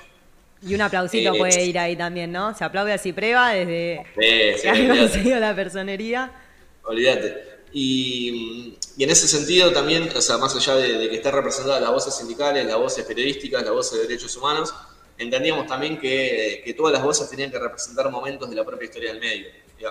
y 0.66 0.76
un 0.76 0.82
aplausito 0.82 1.34
eh, 1.34 1.38
puede 1.38 1.66
ir 1.66 1.78
ahí 1.78 1.96
también, 1.96 2.32
¿no? 2.32 2.56
Se 2.56 2.64
aplaude 2.64 2.94
así 2.94 3.14
prueba 3.14 3.52
desde 3.52 4.06
sí, 4.16 4.62
que 4.62 4.70
ha 4.70 4.88
conseguido 4.88 5.40
la 5.40 5.56
personería. 5.56 6.32
Olvídate. 6.84 7.54
Y, 7.72 8.78
y, 8.98 9.04
en 9.04 9.10
ese 9.10 9.28
sentido 9.28 9.72
también, 9.72 10.10
o 10.16 10.22
sea, 10.22 10.38
más 10.38 10.56
allá 10.56 10.76
de, 10.76 11.10
que 11.10 11.16
esté 11.16 11.32
representada 11.32 11.80
las 11.80 11.92
voces 11.92 12.16
sindicales, 12.16 12.66
las 12.66 12.78
voces 12.78 13.04
periodísticas, 13.04 13.64
las 13.64 13.72
voces 13.72 14.00
de 14.00 14.08
derechos 14.08 14.36
humanos, 14.38 14.74
entendíamos 15.18 15.66
también 15.66 16.00
que, 16.00 16.62
que, 16.64 16.74
todas 16.74 16.94
las 16.94 17.04
voces 17.04 17.30
tenían 17.30 17.52
que 17.52 17.60
representar 17.60 18.10
momentos 18.12 18.50
de 18.50 18.56
la 18.56 18.64
propia 18.64 18.86
historia 18.86 19.12
del 19.12 19.20
medio. 19.20 19.48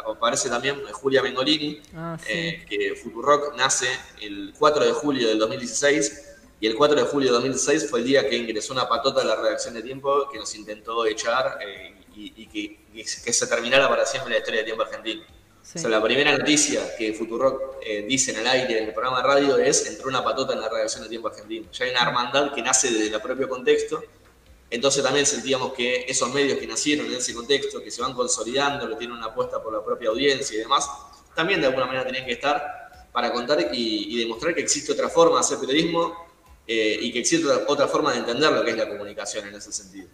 Aparece 0.07 0.49
también 0.49 0.81
Julia 0.93 1.23
Mengolini, 1.23 1.83
ah, 1.95 2.17
eh, 2.27 2.65
que 2.69 2.95
Futurock 2.95 3.55
nace 3.57 3.89
el 4.23 4.55
4 4.59 4.87
de 4.87 4.93
julio 4.93 5.29
del 5.29 5.39
2016 5.39 6.32
y 6.63 6.69
el 6.69 6.77
4 6.77 6.97
de 6.97 7.03
julio 7.03 7.31
de 7.31 7.35
2006 7.35 7.91
fue 7.91 7.99
el 7.99 8.05
día 8.05 8.29
que 8.29 8.37
ingresó 8.37 8.73
una 8.73 8.89
patota 8.89 9.23
a 9.23 9.25
la 9.25 9.35
redacción 9.35 9.75
de 9.75 9.83
Tiempo 9.83 10.29
que 10.31 10.39
nos 10.39 10.55
intentó 10.55 11.05
echar 11.07 11.59
eh, 11.61 11.93
y, 12.15 12.47
que, 12.47 12.79
que, 12.95 13.33
se 13.33 13.47
terminara 13.49 13.89
para 13.89 14.07
siempre 14.07 14.31
la 14.35 14.39
historia 14.39 14.61
de 14.61 14.67
Tiempo 14.67 14.85
Argentino. 14.85 15.25
O 15.25 15.79
sea, 15.79 15.91
la 15.91 16.01
primera 16.01 16.39
noticia 16.39 16.97
que 16.97 17.15
Futurock 17.15 17.79
eh, 17.85 18.07
dice 18.09 18.31
en 18.31 18.39
el 18.39 18.47
aire 18.47 18.79
en 18.79 18.85
el 18.85 18.95
programa 18.95 19.17
de 19.17 19.25
radio 19.25 19.59
es 19.59 19.89
entró 19.89 20.09
una 20.09 20.23
patota 20.23 20.53
en 20.53 20.61
la 20.61 20.69
redacción 20.69 21.03
de 21.03 21.09
Tiempo 21.09 21.27
Argentino. 21.27 21.67
Ya 21.73 21.85
hay 21.85 21.91
una 21.91 22.03
hermandad 22.03 22.55
que 22.55 22.63
nace 22.63 22.93
desde 22.93 23.13
el 23.13 23.21
propio 23.21 23.49
contexto. 23.49 24.01
Entonces 24.71 25.03
también 25.03 25.27
sentíamos 25.27 25.73
que 25.73 26.05
esos 26.07 26.33
medios 26.33 26.61
que 26.61 26.69
nacieron 26.69 27.07
en 27.07 27.15
ese 27.15 27.35
contexto, 27.35 27.83
que 27.83 27.91
se 27.91 28.01
van 28.03 28.15
consolidando, 28.15 28.89
que 28.89 28.95
tienen 28.95 29.17
una 29.17 29.27
apuesta 29.27 29.61
por 29.61 29.73
la 29.73 29.85
propia 29.85 30.11
audiencia 30.11 30.55
y 30.55 30.61
demás, 30.61 30.89
también 31.35 31.61
de 31.61 31.67
alguna 31.67 31.87
manera 31.87 32.07
tenían 32.07 32.25
que 32.25 32.35
estar 32.35 33.09
para 33.11 33.33
contar 33.33 33.59
y, 33.73 34.15
y 34.15 34.21
demostrar 34.21 34.55
que 34.55 34.61
existe 34.61 34.93
otra 34.93 35.09
forma 35.09 35.35
de 35.35 35.41
hacer 35.41 35.59
periodismo 35.59 36.22
eh, 36.67 36.99
y 37.01 37.13
que 37.13 37.21
existe 37.21 37.49
otra, 37.67 37.89
forma 37.89 38.13
de 38.13 38.19
entender 38.19 38.53
lo 38.53 38.65
que 38.65 38.71
es 38.71 38.77
la 38.77 38.89
comunicación 38.89 39.49
en 39.49 39.55
ese 39.55 39.73
sentido. 39.73 40.09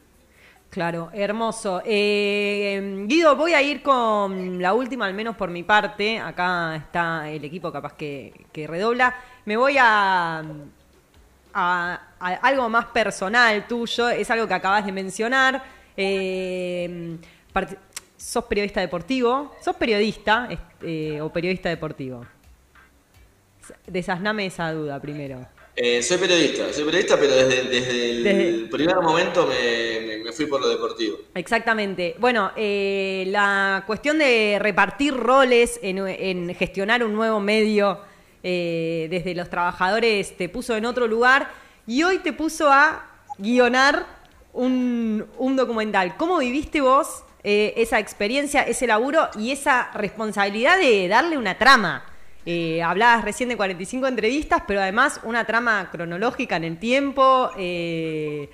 Claro, 0.70 1.10
hermoso. 1.12 1.82
Eh, 1.84 3.04
Guido, 3.06 3.36
voy 3.36 3.52
a 3.52 3.62
ir 3.62 3.82
con 3.82 4.60
la 4.60 4.74
última, 4.74 5.06
al 5.06 5.14
menos 5.14 5.36
por 5.36 5.50
mi 5.50 5.62
parte. 5.62 6.18
Acá 6.18 6.76
está 6.76 7.30
el 7.30 7.44
equipo 7.44 7.72
capaz 7.72 7.94
que, 7.94 8.32
redobla. 8.54 9.14
Me 9.44 9.56
voy 9.56 9.76
a, 9.78 10.42
a, 11.54 12.00
algo 12.18 12.68
más 12.68 12.86
personal 12.86 13.66
tuyo. 13.66 14.08
Es 14.08 14.30
algo 14.30 14.46
que 14.46 14.54
acabas 14.54 14.84
de 14.84 14.92
mencionar. 14.92 15.62
Eh, 15.96 17.18
¿Sos 18.16 18.44
periodista 18.44 18.80
deportivo? 18.80 19.54
¿Sos 19.62 19.76
periodista 19.76 20.48
o 21.20 21.28
periodista 21.30 21.68
deportivo? 21.68 22.26
Desasname 23.86 24.46
esa 24.46 24.72
duda 24.72 25.00
primero. 25.00 25.46
Eh, 25.80 26.02
soy 26.02 26.18
periodista, 26.18 26.72
soy 26.72 26.82
periodista, 26.82 27.16
pero 27.16 27.36
desde, 27.36 28.58
el 28.58 28.68
primer 28.68 28.96
momento 28.96 29.46
me, 29.46 30.32
fui 30.32 30.46
por 30.46 30.60
lo 30.60 30.68
deportivo. 30.68 31.18
Exactamente. 31.34 32.16
Bueno, 32.18 32.50
eh, 32.56 33.24
la 33.28 33.84
cuestión 33.86 34.18
de 34.18 34.58
repartir 34.60 35.14
roles 35.14 35.78
en, 35.80 36.52
gestionar 36.56 37.04
un 37.04 37.14
nuevo 37.14 37.38
medio 37.38 38.00
eh, 38.42 39.06
desde 39.08 39.36
los 39.36 39.48
trabajadores 39.50 40.36
te 40.36 40.48
puso 40.48 40.76
en 40.76 40.84
otro 40.84 41.06
lugar 41.06 41.52
y 41.86 42.02
hoy 42.02 42.18
te 42.18 42.32
puso 42.32 42.72
a 42.72 43.06
guionar 43.38 44.04
un, 44.52 45.26
un 45.38 45.54
documental. 45.54 46.16
¿Cómo 46.16 46.38
viviste 46.38 46.80
vos 46.80 47.22
esa 47.44 48.00
experiencia, 48.00 48.62
ese 48.62 48.88
laburo 48.88 49.28
y 49.38 49.52
esa 49.52 49.92
responsabilidad 49.94 50.76
de 50.76 51.06
darle 51.06 51.38
una 51.38 51.56
trama? 51.56 52.07
Eh, 52.46 52.82
hablabas 52.82 53.24
recién 53.24 53.48
de 53.48 53.56
45 53.56 54.06
entrevistas, 54.06 54.62
pero 54.66 54.80
además 54.80 55.20
una 55.22 55.44
trama 55.44 55.88
cronológica 55.90 56.56
en 56.56 56.64
el 56.64 56.78
tiempo. 56.78 57.50
Eh, 57.58 58.48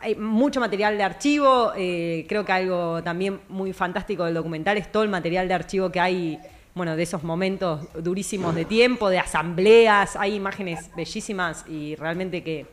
hay 0.00 0.14
mucho 0.16 0.60
material 0.60 0.96
de 0.96 1.02
archivo. 1.02 1.72
Eh, 1.76 2.26
creo 2.28 2.44
que 2.44 2.52
algo 2.52 3.02
también 3.02 3.40
muy 3.48 3.72
fantástico 3.72 4.24
del 4.24 4.34
documental 4.34 4.76
es 4.76 4.92
todo 4.92 5.02
el 5.02 5.08
material 5.08 5.48
de 5.48 5.54
archivo 5.54 5.90
que 5.90 6.00
hay, 6.00 6.38
bueno, 6.74 6.94
de 6.96 7.02
esos 7.02 7.24
momentos 7.24 7.88
durísimos 7.94 8.54
de 8.54 8.64
tiempo, 8.64 9.08
de 9.08 9.18
asambleas. 9.18 10.16
Hay 10.16 10.34
imágenes 10.34 10.90
bellísimas 10.94 11.64
y 11.68 11.94
realmente 11.96 12.42
que, 12.42 12.66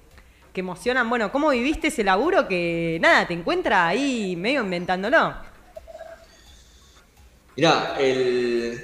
que 0.54 0.60
emocionan. 0.60 1.10
Bueno, 1.10 1.32
¿cómo 1.32 1.50
viviste 1.50 1.88
ese 1.88 2.04
laburo 2.04 2.48
que, 2.48 2.98
nada, 3.02 3.28
te 3.28 3.34
encuentra 3.34 3.88
ahí 3.88 4.36
medio 4.36 4.62
inventándolo? 4.62 5.34
Mirá, 7.56 7.96
el, 7.98 8.84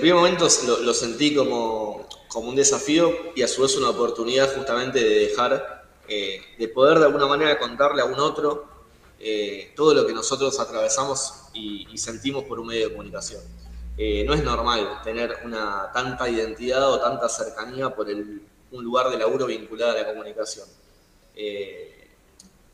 el 0.00 0.02
primer 0.02 0.16
momento 0.16 0.48
lo, 0.82 0.94
sentí 0.94 1.34
como, 1.34 2.08
como, 2.28 2.48
un 2.48 2.56
desafío 2.56 3.12
y 3.34 3.42
a 3.42 3.48
su 3.48 3.60
vez 3.60 3.76
una 3.76 3.90
oportunidad 3.90 4.54
justamente 4.56 4.98
de 4.98 5.26
dejar, 5.26 5.84
eh, 6.08 6.40
de 6.58 6.68
poder 6.68 6.98
de 6.98 7.04
alguna 7.04 7.26
manera 7.26 7.58
contarle 7.58 8.00
a 8.00 8.06
un 8.06 8.18
otro 8.18 8.64
eh, 9.18 9.74
todo 9.76 9.92
lo 9.92 10.06
que 10.06 10.14
nosotros 10.14 10.58
atravesamos 10.58 11.34
y, 11.52 11.86
sentimos 11.98 12.44
por 12.44 12.58
un 12.58 12.68
medio 12.68 12.88
de 12.88 12.94
comunicación. 12.94 13.42
Eh, 13.98 14.24
no 14.24 14.32
es 14.32 14.42
normal 14.42 15.02
tener 15.04 15.36
una 15.44 15.90
tanta 15.92 16.30
identidad 16.30 16.90
o 16.90 16.98
tanta 16.98 17.28
cercanía 17.28 17.94
por 17.94 18.08
el, 18.08 18.40
un 18.70 18.82
lugar 18.82 19.10
de 19.10 19.18
laburo 19.18 19.44
vinculado 19.44 19.92
a 19.92 19.96
la 19.96 20.06
comunicación 20.06 20.66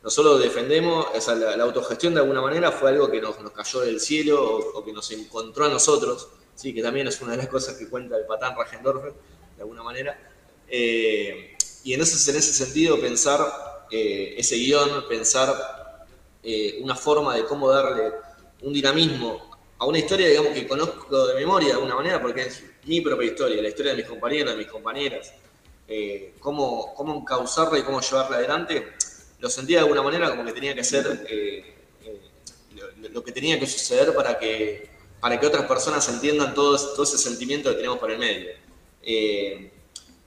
nosotros 0.06 0.40
defendemos, 0.40 1.04
o 1.06 1.34
la, 1.34 1.64
autogestión 1.64 2.14
de 2.14 2.20
alguna 2.20 2.40
manera 2.40 2.70
fue 2.70 2.90
algo 2.90 3.10
que 3.10 3.20
nos, 3.20 3.34
cayó 3.52 3.80
del 3.80 3.98
cielo 3.98 4.56
o, 4.72 4.84
que 4.84 4.92
nos 4.92 5.10
encontró 5.10 5.64
a 5.64 5.68
nosotros, 5.68 6.28
¿sí? 6.56 6.74
que 6.74 6.82
también 6.82 7.06
es 7.06 7.20
una 7.20 7.32
de 7.32 7.38
las 7.38 7.48
cosas 7.48 7.76
que 7.76 7.88
cuenta 7.88 8.16
el 8.16 8.24
patán 8.24 8.56
Rajendorfer, 8.56 9.12
de 9.56 9.62
alguna 9.62 9.84
manera. 9.84 10.18
Eh, 10.66 11.56
y 11.84 11.92
en 11.92 12.00
ese, 12.00 12.30
en 12.30 12.36
ese 12.36 12.52
sentido, 12.52 13.00
pensar 13.00 13.86
eh, 13.92 14.34
ese 14.36 14.56
guion, 14.56 15.06
pensar 15.08 16.06
eh, 16.42 16.78
una 16.82 16.96
forma 16.96 17.36
de 17.36 17.44
cómo 17.44 17.70
darle 17.70 18.10
un 18.62 18.72
dinamismo 18.72 19.54
a 19.78 19.86
una 19.86 19.98
historia, 19.98 20.28
digamos, 20.28 20.52
que 20.52 20.66
conozco 20.66 21.26
de 21.28 21.34
memoria 21.34 21.68
de 21.68 21.74
alguna 21.74 21.94
manera, 21.94 22.20
porque 22.20 22.42
es 22.42 22.64
mi 22.84 23.00
propia 23.00 23.26
historia, 23.26 23.62
la 23.62 23.68
historia 23.68 23.92
de 23.92 23.98
mis 23.98 24.06
compañeros, 24.06 24.52
de 24.52 24.58
mis 24.58 24.68
compañeras, 24.68 25.32
cómo, 26.40 26.94
cómo 26.94 27.14
encauzarla 27.20 27.78
y 27.78 27.82
cómo 27.82 28.00
llevarla 28.00 28.38
adelante 28.38 28.94
lo 29.38 29.50
sentía 29.50 29.76
de 29.76 29.82
alguna 29.82 30.02
manera 30.02 30.30
como 30.30 30.44
que 30.44 30.52
tenía 30.52 30.74
que 30.74 30.82
ser 30.82 31.04
lo, 33.12 33.22
que 33.22 33.32
tenía 33.32 33.60
que 33.60 33.66
suceder 33.66 34.14
para 34.14 34.38
que, 34.38 34.88
para 35.20 35.40
que 35.40 35.46
otras 35.46 35.66
personas 35.66 36.08
entiendan 36.08 36.54
todo, 36.54 36.76
todo 36.76 37.02
ese 37.02 37.18
sentimiento 37.18 37.70
que 37.70 37.76
tenemos 37.76 37.98
por 37.98 38.10
el 38.10 38.18
medio. 38.18 38.50
Eh, 39.02 39.72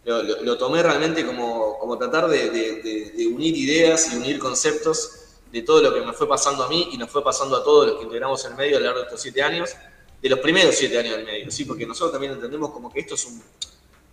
lo, 0.06 0.58
tomé 0.58 0.82
realmente 0.82 1.26
como, 1.26 1.78
como 1.78 1.98
tratar 1.98 2.28
de, 2.28 3.30
unir 3.34 3.56
ideas 3.56 4.12
y 4.12 4.18
unir 4.18 4.40
conceptos 4.40 5.12
de 5.52 5.62
todo 5.62 5.82
lo 5.82 5.94
que 5.94 6.02
me 6.02 6.14
fue 6.14 6.28
pasando 6.28 6.64
a 6.64 6.70
mí 6.70 6.90
y 6.92 6.98
nos 6.98 7.10
fue 7.10 7.24
pasando 7.24 7.58
a 7.58 7.64
todos 7.64 7.88
los 7.88 7.98
que 7.98 8.04
integramos 8.04 8.44
el 8.46 8.56
medio 8.56 8.78
a 8.78 8.80
lo 8.80 8.86
largo 8.86 9.00
de 9.02 9.06
estos 9.06 9.22
siete 9.22 9.42
años, 9.42 9.76
de 10.22 10.30
los 10.30 10.40
primeros 10.40 10.76
siete 10.76 10.98
años 10.98 11.16
del 11.18 11.26
medio, 11.26 11.52
¿sí? 11.52 11.66
porque 11.66 11.86
nosotros 11.86 12.12
también 12.12 12.34
entendemos 12.34 12.72
como 12.72 12.92
que 12.92 13.02
esto 13.02 13.16
es 13.16 13.26
un, 13.26 13.42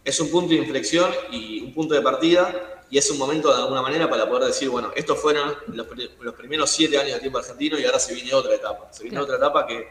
es 0.05 0.21
un 0.21 0.31
punto 0.31 0.51
de 0.51 0.57
inflexión 0.57 1.11
y 1.31 1.63
un 1.63 1.75
punto 1.75 1.95
de 1.95 2.01
partida 2.01 2.85
y 2.91 2.99
es 2.99 3.11
un 3.11 3.19
momento 3.19 3.49
de 3.55 3.63
alguna 3.63 3.83
manera 3.83 4.09
para 4.09 4.29
poder 4.29 4.49
decir, 4.49 4.69
bueno, 4.69 4.93
estos 4.95 5.19
fueron 5.19 5.55
los, 5.69 5.87
primeros 6.35 6.71
siete 6.71 6.99
años 6.99 7.15
de 7.15 7.21
tiempo 7.21 7.39
argentino 7.39 7.79
y 7.79 7.85
ahora 7.85 7.99
se 7.99 8.15
viene 8.15 8.33
otra 8.33 8.55
etapa. 8.55 8.93
Se 8.93 9.03
viene 9.03 9.19
otra 9.19 9.37
etapa 9.37 9.67
que, 9.67 9.89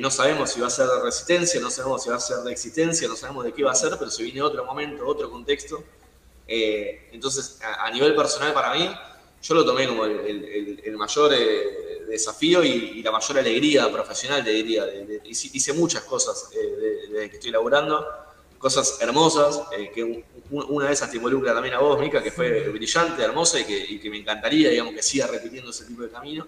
no 0.00 0.10
sabemos 0.10 0.50
si 0.50 0.60
va 0.60 0.66
a 0.66 0.70
ser 0.70 0.86
de 0.86 1.02
resistencia, 1.02 1.60
no 1.60 1.70
sabemos 1.70 2.02
si 2.02 2.10
va 2.10 2.16
a 2.16 2.20
ser 2.20 2.38
de 2.38 2.52
existencia, 2.52 3.08
no 3.08 3.16
sabemos 3.16 3.44
de 3.44 3.52
qué 3.52 3.62
va 3.62 3.72
a 3.72 3.74
ser, 3.74 3.96
pero 3.98 4.10
se 4.10 4.22
viene 4.22 4.42
otro 4.42 4.64
momento, 4.64 5.06
otro 5.06 5.30
contexto. 5.30 5.82
Eh, 6.46 7.08
entonces, 7.12 7.58
a, 7.62 7.90
nivel 7.90 8.14
personal 8.14 8.52
para 8.52 8.74
mí, 8.74 8.90
yo 9.42 9.54
lo 9.54 9.64
tomé 9.64 9.86
como 9.86 10.04
el, 10.04 10.96
mayor 10.96 11.32
eh, 11.34 12.04
desafío 12.08 12.64
y, 12.64 13.02
la 13.02 13.12
mayor 13.12 13.38
alegría 13.38 13.90
profesional, 13.92 14.44
te 14.44 14.50
diría. 14.50 14.86
hice 15.24 15.72
muchas 15.72 16.02
cosas 16.04 16.50
eh, 16.52 17.08
desde 17.10 17.30
que 17.30 17.36
estoy 17.36 17.50
laburando, 17.50 18.04
cosas 18.58 18.98
hermosas, 19.00 19.62
eh, 19.76 19.90
que 19.94 20.24
una 20.50 20.86
de 20.86 20.92
esas 20.92 21.10
te 21.10 21.16
involucra 21.16 21.52
también 21.52 21.74
a 21.74 21.78
vos, 21.78 22.00
Mica, 22.00 22.22
que 22.22 22.30
fue 22.30 22.68
brillante, 22.68 23.22
hermosa 23.22 23.60
y 23.60 23.98
que, 23.98 24.10
me 24.10 24.18
encantaría, 24.18 24.70
digamos, 24.70 24.94
que 24.94 25.02
siga 25.02 25.26
repitiendo 25.26 25.70
ese 25.70 25.84
tipo 25.84 26.02
de 26.02 26.10
camino. 26.10 26.46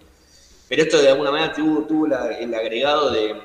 Pero 0.68 0.83
esto 0.83 1.00
de 1.00 1.09
alguna 1.09 1.31
manera 1.31 1.54
tuvo, 1.54 2.07
el 2.07 2.54
agregado 2.54 3.11
de, 3.11 3.40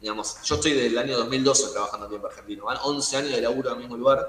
digamos, 0.00 0.36
yo 0.44 0.54
estoy 0.54 0.72
desde 0.72 0.86
el 0.86 0.98
año 0.98 1.16
2012 1.18 1.72
trabajando 1.72 2.06
en 2.06 2.10
tiempo 2.10 2.28
argentino, 2.28 2.64
van 2.64 2.78
11 2.82 3.16
años 3.16 3.32
de 3.32 3.40
laburo 3.40 3.70
en 3.70 3.74
el 3.74 3.80
mismo 3.80 3.96
lugar, 3.96 4.26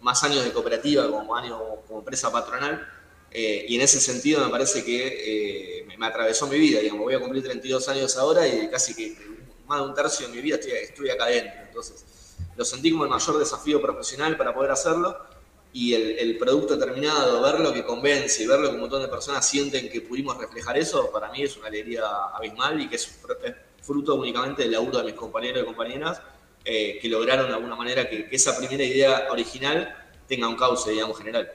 más 0.00 0.22
años 0.24 0.44
de 0.44 0.52
cooperativa 0.52 1.08
como 1.08 1.34
año 1.34 1.58
como 1.86 2.00
empresa 2.00 2.30
patronal, 2.32 2.86
eh, 3.30 3.66
y 3.68 3.76
en 3.76 3.82
ese 3.82 4.00
sentido 4.00 4.42
me 4.44 4.50
parece 4.50 4.84
que 4.84 5.80
eh, 5.80 5.86
me, 5.98 6.06
atravesó 6.06 6.46
mi 6.46 6.58
vida, 6.58 6.80
digamos, 6.80 7.04
voy 7.04 7.14
a 7.14 7.20
cumplir 7.20 7.42
32 7.42 7.88
años 7.90 8.16
ahora 8.16 8.46
y 8.48 8.68
casi 8.70 8.94
que 8.94 9.18
más 9.66 9.80
de 9.80 9.86
un 9.86 9.94
tercio 9.94 10.26
de 10.26 10.34
mi 10.34 10.40
vida 10.40 10.56
estoy, 10.56 11.10
acá 11.10 11.24
adentro, 11.24 11.60
entonces 11.66 12.04
lo 12.56 12.64
sentí 12.64 12.90
como 12.90 13.04
el 13.04 13.10
mayor 13.10 13.38
desafío 13.38 13.82
profesional 13.82 14.36
para 14.36 14.54
poder 14.54 14.70
hacerlo 14.70 15.16
y 15.72 15.94
el, 15.94 16.36
producto 16.38 16.78
terminado, 16.78 17.42
verlo 17.42 17.72
que 17.72 17.84
convence 17.84 18.42
y 18.42 18.46
verlo 18.46 18.68
que 18.68 18.74
un 18.74 18.80
montón 18.80 19.02
de 19.02 19.08
personas 19.08 19.46
sienten 19.46 19.90
que 19.90 20.00
pudimos 20.00 20.36
reflejar 20.38 20.78
eso, 20.78 21.10
para 21.10 21.30
mí 21.30 21.42
es 21.42 21.56
una 21.56 21.68
alegría 21.68 22.04
abismal 22.34 22.80
y 22.80 22.88
que 22.88 22.96
es, 22.96 23.20
fruto 23.82 24.16
únicamente 24.16 24.62
del 24.62 24.72
laburo 24.72 24.98
de 24.98 25.04
mis 25.04 25.14
compañeros 25.14 25.62
y 25.62 25.64
compañeras 25.64 26.20
eh, 26.64 26.98
que 27.00 27.08
lograron 27.08 27.48
de 27.48 27.54
alguna 27.54 27.74
manera 27.74 28.08
que, 28.08 28.28
que 28.28 28.36
esa 28.36 28.56
primera 28.58 28.84
idea 28.84 29.28
original 29.30 29.96
tenga 30.26 30.46
un 30.46 30.56
cauce, 30.56 30.90
digamos, 30.90 31.16
general. 31.16 31.50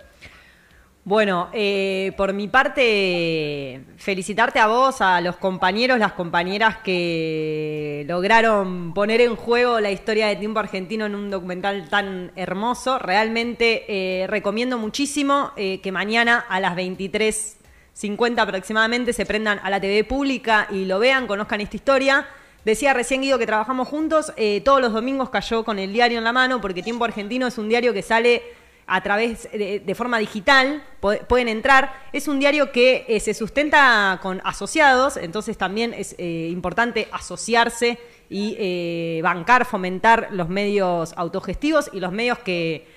Bueno, 1.05 1.49
eh, 1.51 2.13
por 2.15 2.31
mi 2.31 2.47
parte, 2.47 3.81
felicitarte 3.97 4.59
a 4.59 4.67
vos, 4.67 5.01
a 5.01 5.19
los 5.19 5.35
compañeros, 5.35 5.99
las 5.99 6.13
compañeras 6.13 6.77
que 6.77 8.05
lograron 8.07 8.93
poner 8.93 9.19
en 9.19 9.35
juego 9.35 9.81
la 9.81 9.91
historia 9.91 10.27
de 10.27 10.37
tiempo 10.37 10.61
argentino 10.61 11.05
en 11.05 11.15
un 11.15 11.29
documental 11.29 11.89
tan 11.89 12.31
hermoso. 12.37 12.99
Realmente 12.99 13.83
eh, 13.89 14.27
recomiendo 14.27 14.77
muchísimo 14.77 15.51
eh, 15.57 15.81
que 15.81 15.91
mañana 15.91 16.45
a 16.47 16.61
las 16.61 16.73
23.50 16.73 18.39
aproximadamente 18.39 19.11
se 19.11 19.25
prendan 19.25 19.59
a 19.61 19.69
la 19.69 19.81
TV 19.81 20.05
pública 20.05 20.67
y 20.71 20.85
lo 20.85 20.99
vean, 20.99 21.27
conozcan 21.27 21.59
esta 21.59 21.75
historia. 21.75 22.27
Decía 22.63 22.93
recién 22.93 23.19
Guido 23.19 23.37
que 23.37 23.45
trabajamos 23.45 23.89
juntos, 23.89 24.31
todos 24.63 24.79
los 24.79 24.93
domingos 24.93 25.29
cayó 25.29 25.65
con 25.65 25.79
el 25.79 25.91
diario 25.91 26.17
en 26.17 26.23
la 26.23 26.31
mano 26.31 26.61
porque 26.61 26.81
Tiempo 26.81 27.03
Argentino 27.03 27.45
es 27.45 27.57
un 27.57 27.67
diario 27.67 27.91
que 27.91 28.01
sale 28.01 28.41
a 28.85 29.01
través 29.01 29.49
de, 29.51 29.95
forma 29.95 30.17
digital, 30.17 30.83
pueden 30.99 31.47
entrar. 31.47 31.93
Es 32.11 32.27
un 32.27 32.39
diario 32.39 32.71
que 32.71 33.05
eh, 33.07 33.19
se 33.19 33.33
sustenta 33.33 34.19
con 34.21 34.41
asociados, 34.43 35.17
entonces 35.17 35.57
también 35.57 35.93
es 35.93 36.15
eh, 36.17 36.49
importante 36.51 37.07
asociarse 37.11 37.97
y 38.29 38.55
eh, 38.59 39.21
bancar, 39.23 39.65
fomentar 39.65 40.29
los 40.31 40.49
medios 40.49 41.13
autogestivos 41.15 41.89
y 41.93 41.99
los 41.99 42.11
medios 42.11 42.39
que, 42.39 42.87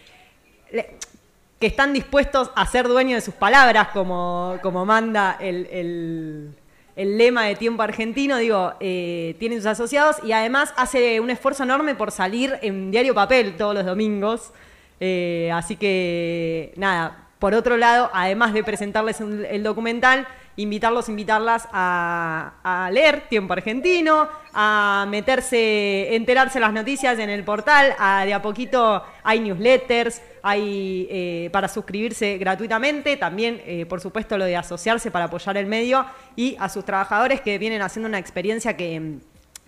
que 1.60 1.66
están 1.66 1.92
dispuestos 1.92 2.50
a 2.56 2.66
ser 2.66 2.88
dueños 2.88 3.18
de 3.18 3.20
sus 3.20 3.34
palabras, 3.34 3.88
como, 3.88 4.58
como 4.62 4.84
manda 4.84 5.36
el, 5.38 6.52
el 6.96 7.18
lema 7.18 7.44
de 7.44 7.54
tiempo 7.54 7.82
argentino, 7.82 8.38
digo, 8.38 8.74
tienen 8.80 9.58
sus 9.58 9.66
asociados 9.66 10.16
y 10.24 10.32
además 10.32 10.74
hace 10.76 11.20
un 11.20 11.30
esfuerzo 11.30 11.62
enorme 11.62 11.94
por 11.94 12.10
salir 12.10 12.58
en 12.62 12.90
diario 12.90 13.14
papel 13.14 13.56
todos 13.56 13.74
los 13.74 13.84
domingos. 13.84 14.52
Eh, 15.00 15.50
así 15.52 15.76
que, 15.76 16.72
nada, 16.76 17.26
por 17.38 17.54
otro 17.54 17.76
lado, 17.76 18.10
además 18.14 18.54
de 18.54 18.64
presentarles 18.64 19.20
el 19.20 19.62
documental, 19.62 20.26
invitarlos, 20.56 21.08
invitarlas 21.10 21.68
a, 21.70 22.88
leer 22.92 23.28
Tiempo 23.28 23.52
Argentino, 23.52 24.28
a 24.54 25.06
meterse, 25.08 26.16
enterarse 26.16 26.58
las 26.60 26.72
noticias 26.72 27.18
en 27.18 27.28
el 27.28 27.44
portal, 27.44 27.94
a, 27.98 28.24
de 28.24 28.32
a 28.32 28.40
poquito 28.40 29.02
hay 29.22 29.40
newsletters, 29.40 30.22
hay 30.42 31.06
eh, 31.10 31.50
para 31.52 31.68
suscribirse 31.68 32.38
gratuitamente, 32.38 33.18
también 33.18 33.60
eh, 33.66 33.84
por 33.84 34.00
supuesto 34.00 34.38
lo 34.38 34.46
de 34.46 34.56
asociarse 34.56 35.10
para 35.10 35.26
apoyar 35.26 35.58
el 35.58 35.66
medio 35.66 36.06
y 36.36 36.56
a 36.58 36.70
sus 36.70 36.84
trabajadores 36.84 37.42
que 37.42 37.58
vienen 37.58 37.82
haciendo 37.82 38.08
una 38.08 38.18
experiencia 38.18 38.76
que, 38.78 39.18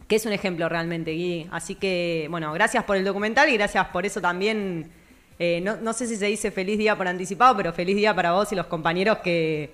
que 0.06 0.16
es 0.16 0.24
un 0.24 0.32
ejemplo 0.32 0.70
realmente, 0.70 1.12
Gui. 1.12 1.48
Así 1.50 1.74
que, 1.74 2.28
bueno, 2.30 2.50
gracias 2.54 2.84
por 2.84 2.96
el 2.96 3.04
documental 3.04 3.50
y 3.50 3.58
gracias 3.58 3.88
por 3.88 4.06
eso 4.06 4.22
también 4.22 4.90
eh, 5.38 5.60
no, 5.60 5.92
sé 5.92 6.08
si 6.08 6.16
se 6.16 6.26
dice 6.26 6.50
feliz 6.50 6.78
día 6.78 6.96
por 6.96 7.06
anticipado, 7.06 7.56
pero 7.56 7.72
feliz 7.72 7.94
día 7.94 8.14
para 8.14 8.32
vos 8.32 8.50
y 8.50 8.56
los 8.56 8.66
compañeros 8.66 9.18
que, 9.18 9.72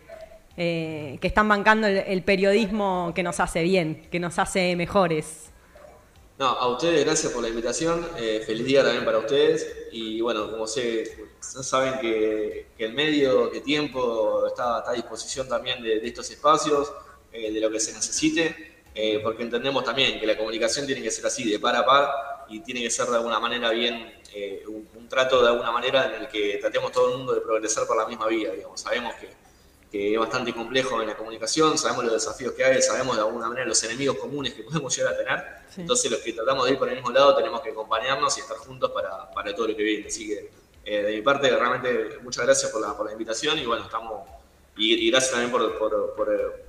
eh, 0.58 1.16
que 1.20 1.26
están 1.26 1.48
bancando 1.48 1.86
el, 1.86 2.22
periodismo 2.22 3.12
que 3.14 3.22
nos 3.22 3.40
hace 3.40 3.62
bien, 3.62 4.06
que 4.10 4.20
nos 4.20 4.38
hace 4.38 4.76
mejores. 4.76 5.50
No, 6.38 6.48
a 6.48 6.68
ustedes 6.68 7.02
gracias 7.04 7.32
por 7.32 7.42
la 7.42 7.48
invitación, 7.48 8.06
eh, 8.18 8.42
feliz 8.44 8.66
día 8.66 8.82
también 8.82 9.04
para 9.06 9.18
ustedes 9.18 9.86
y 9.92 10.20
bueno, 10.20 10.50
como 10.50 10.66
sé, 10.66 11.30
saben 11.40 11.98
que, 12.00 12.66
el 12.76 12.92
medio, 12.92 13.50
que 13.50 13.60
tiempo 13.60 14.46
está, 14.46 14.88
a 14.88 14.92
disposición 14.92 15.48
también 15.48 15.82
de, 15.82 16.00
de 16.00 16.06
estos 16.06 16.30
espacios, 16.30 16.92
de 17.32 17.60
lo 17.60 17.68
que 17.68 17.80
se 17.80 17.92
necesite, 17.92 18.84
porque 19.22 19.42
entendemos 19.42 19.82
también 19.82 20.20
que 20.20 20.26
la 20.26 20.36
comunicación 20.36 20.86
tiene 20.86 21.02
que 21.02 21.10
ser 21.10 21.26
así, 21.26 21.50
de 21.50 21.58
par 21.58 21.74
a 21.74 21.84
par 21.84 22.33
y 22.48 22.60
tiene 22.60 22.82
que 22.82 22.90
ser 22.90 23.06
de 23.06 23.16
alguna 23.16 23.38
manera 23.38 23.70
bien 23.70 24.12
eh, 24.32 24.64
un, 24.66 25.08
trato 25.08 25.40
de 25.42 25.48
alguna 25.48 25.70
manera 25.70 26.06
en 26.06 26.22
el 26.22 26.28
que 26.28 26.58
tratemos 26.60 26.90
todo 26.90 27.12
el 27.12 27.18
mundo 27.18 27.34
de 27.34 27.40
progresar 27.40 27.86
por 27.86 27.96
la 27.96 28.06
misma 28.06 28.26
vía, 28.26 28.50
digamos. 28.50 28.80
Sabemos 28.80 29.14
que, 29.14 29.44
es 29.92 30.18
bastante 30.18 30.52
complejo 30.52 31.00
en 31.00 31.06
la 31.06 31.16
comunicación, 31.16 31.78
sabemos 31.78 32.02
los 32.02 32.14
desafíos 32.14 32.52
que 32.54 32.64
hay, 32.64 32.82
sabemos 32.82 33.14
de 33.14 33.22
alguna 33.22 33.46
manera 33.46 33.64
los 33.64 33.80
enemigos 33.84 34.18
comunes 34.18 34.52
que 34.52 34.64
podemos 34.64 34.96
llegar 34.96 35.14
a 35.14 35.16
tener, 35.16 35.44
entonces 35.76 36.10
los 36.10 36.18
que 36.18 36.32
tratamos 36.32 36.64
de 36.66 36.72
ir 36.72 36.78
por 36.80 36.88
el 36.88 36.96
mismo 36.96 37.12
lado 37.12 37.36
tenemos 37.36 37.60
que 37.60 37.70
acompañarnos 37.70 38.36
y 38.36 38.40
estar 38.40 38.56
juntos 38.56 38.90
para, 38.90 39.30
para 39.30 39.54
todo 39.54 39.68
lo 39.68 39.76
que 39.76 39.82
viene. 39.84 40.08
Así 40.08 40.26
que 40.26 40.50
eh, 40.84 41.02
de 41.04 41.12
mi 41.14 41.22
parte 41.22 41.48
realmente 41.48 42.18
muchas 42.24 42.44
gracias 42.44 42.72
por 42.72 42.80
la, 42.80 42.96
por 42.96 43.06
la 43.06 43.12
invitación 43.12 43.56
y 43.56 43.66
bueno, 43.66 43.84
estamos... 43.84 44.28
Y, 44.76 45.08
gracias 45.12 45.30
también 45.30 45.52
por, 45.52 45.78
por, 45.78 46.16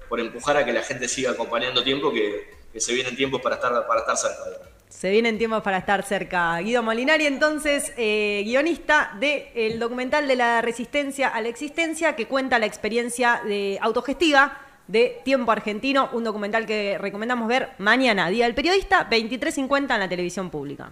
por, 0.07 0.19
empujar 0.19 0.57
a 0.57 0.63
que 0.63 0.71
la 0.71 0.83
gente 0.83 1.07
siga 1.07 1.31
acompañando 1.31 1.83
tiempo, 1.83 2.13
que, 2.13 2.53
que 2.71 2.79
se 2.79 2.93
vienen 2.93 3.15
tiempos 3.15 3.41
para 3.41 3.55
estar, 3.55 3.87
para 3.87 4.01
estar 4.01 4.15
cerca. 4.15 4.74
De 4.95 5.01
se 5.01 5.11
vienen 5.11 5.37
tiempos 5.37 5.61
para 5.61 5.77
estar 5.77 6.03
cerca. 6.03 6.57
Guido 6.59 6.81
Molinari, 6.81 7.25
entonces, 7.25 7.91
eh, 7.97 8.43
guionista 8.45 9.11
del 9.19 9.77
documental 9.77 10.25
de 10.25 10.37
la 10.37 10.61
resistencia 10.61 11.27
a 11.27 11.41
la 11.41 11.49
existencia, 11.49 12.15
que 12.15 12.27
cuenta 12.27 12.59
la 12.59 12.65
experiencia 12.65 13.41
de 13.45 13.77
autogestiva 13.81 14.57
de 14.87 15.21
Tiempo 15.25 15.51
Argentino, 15.51 16.09
un 16.13 16.23
documental 16.23 16.65
que 16.65 16.97
recomendamos 16.97 17.49
ver 17.49 17.71
mañana, 17.77 18.29
Día 18.29 18.45
del 18.45 18.55
Periodista, 18.55 19.09
23.50 19.09 19.95
en 19.95 19.99
la 19.99 20.07
televisión 20.07 20.49
pública. 20.49 20.89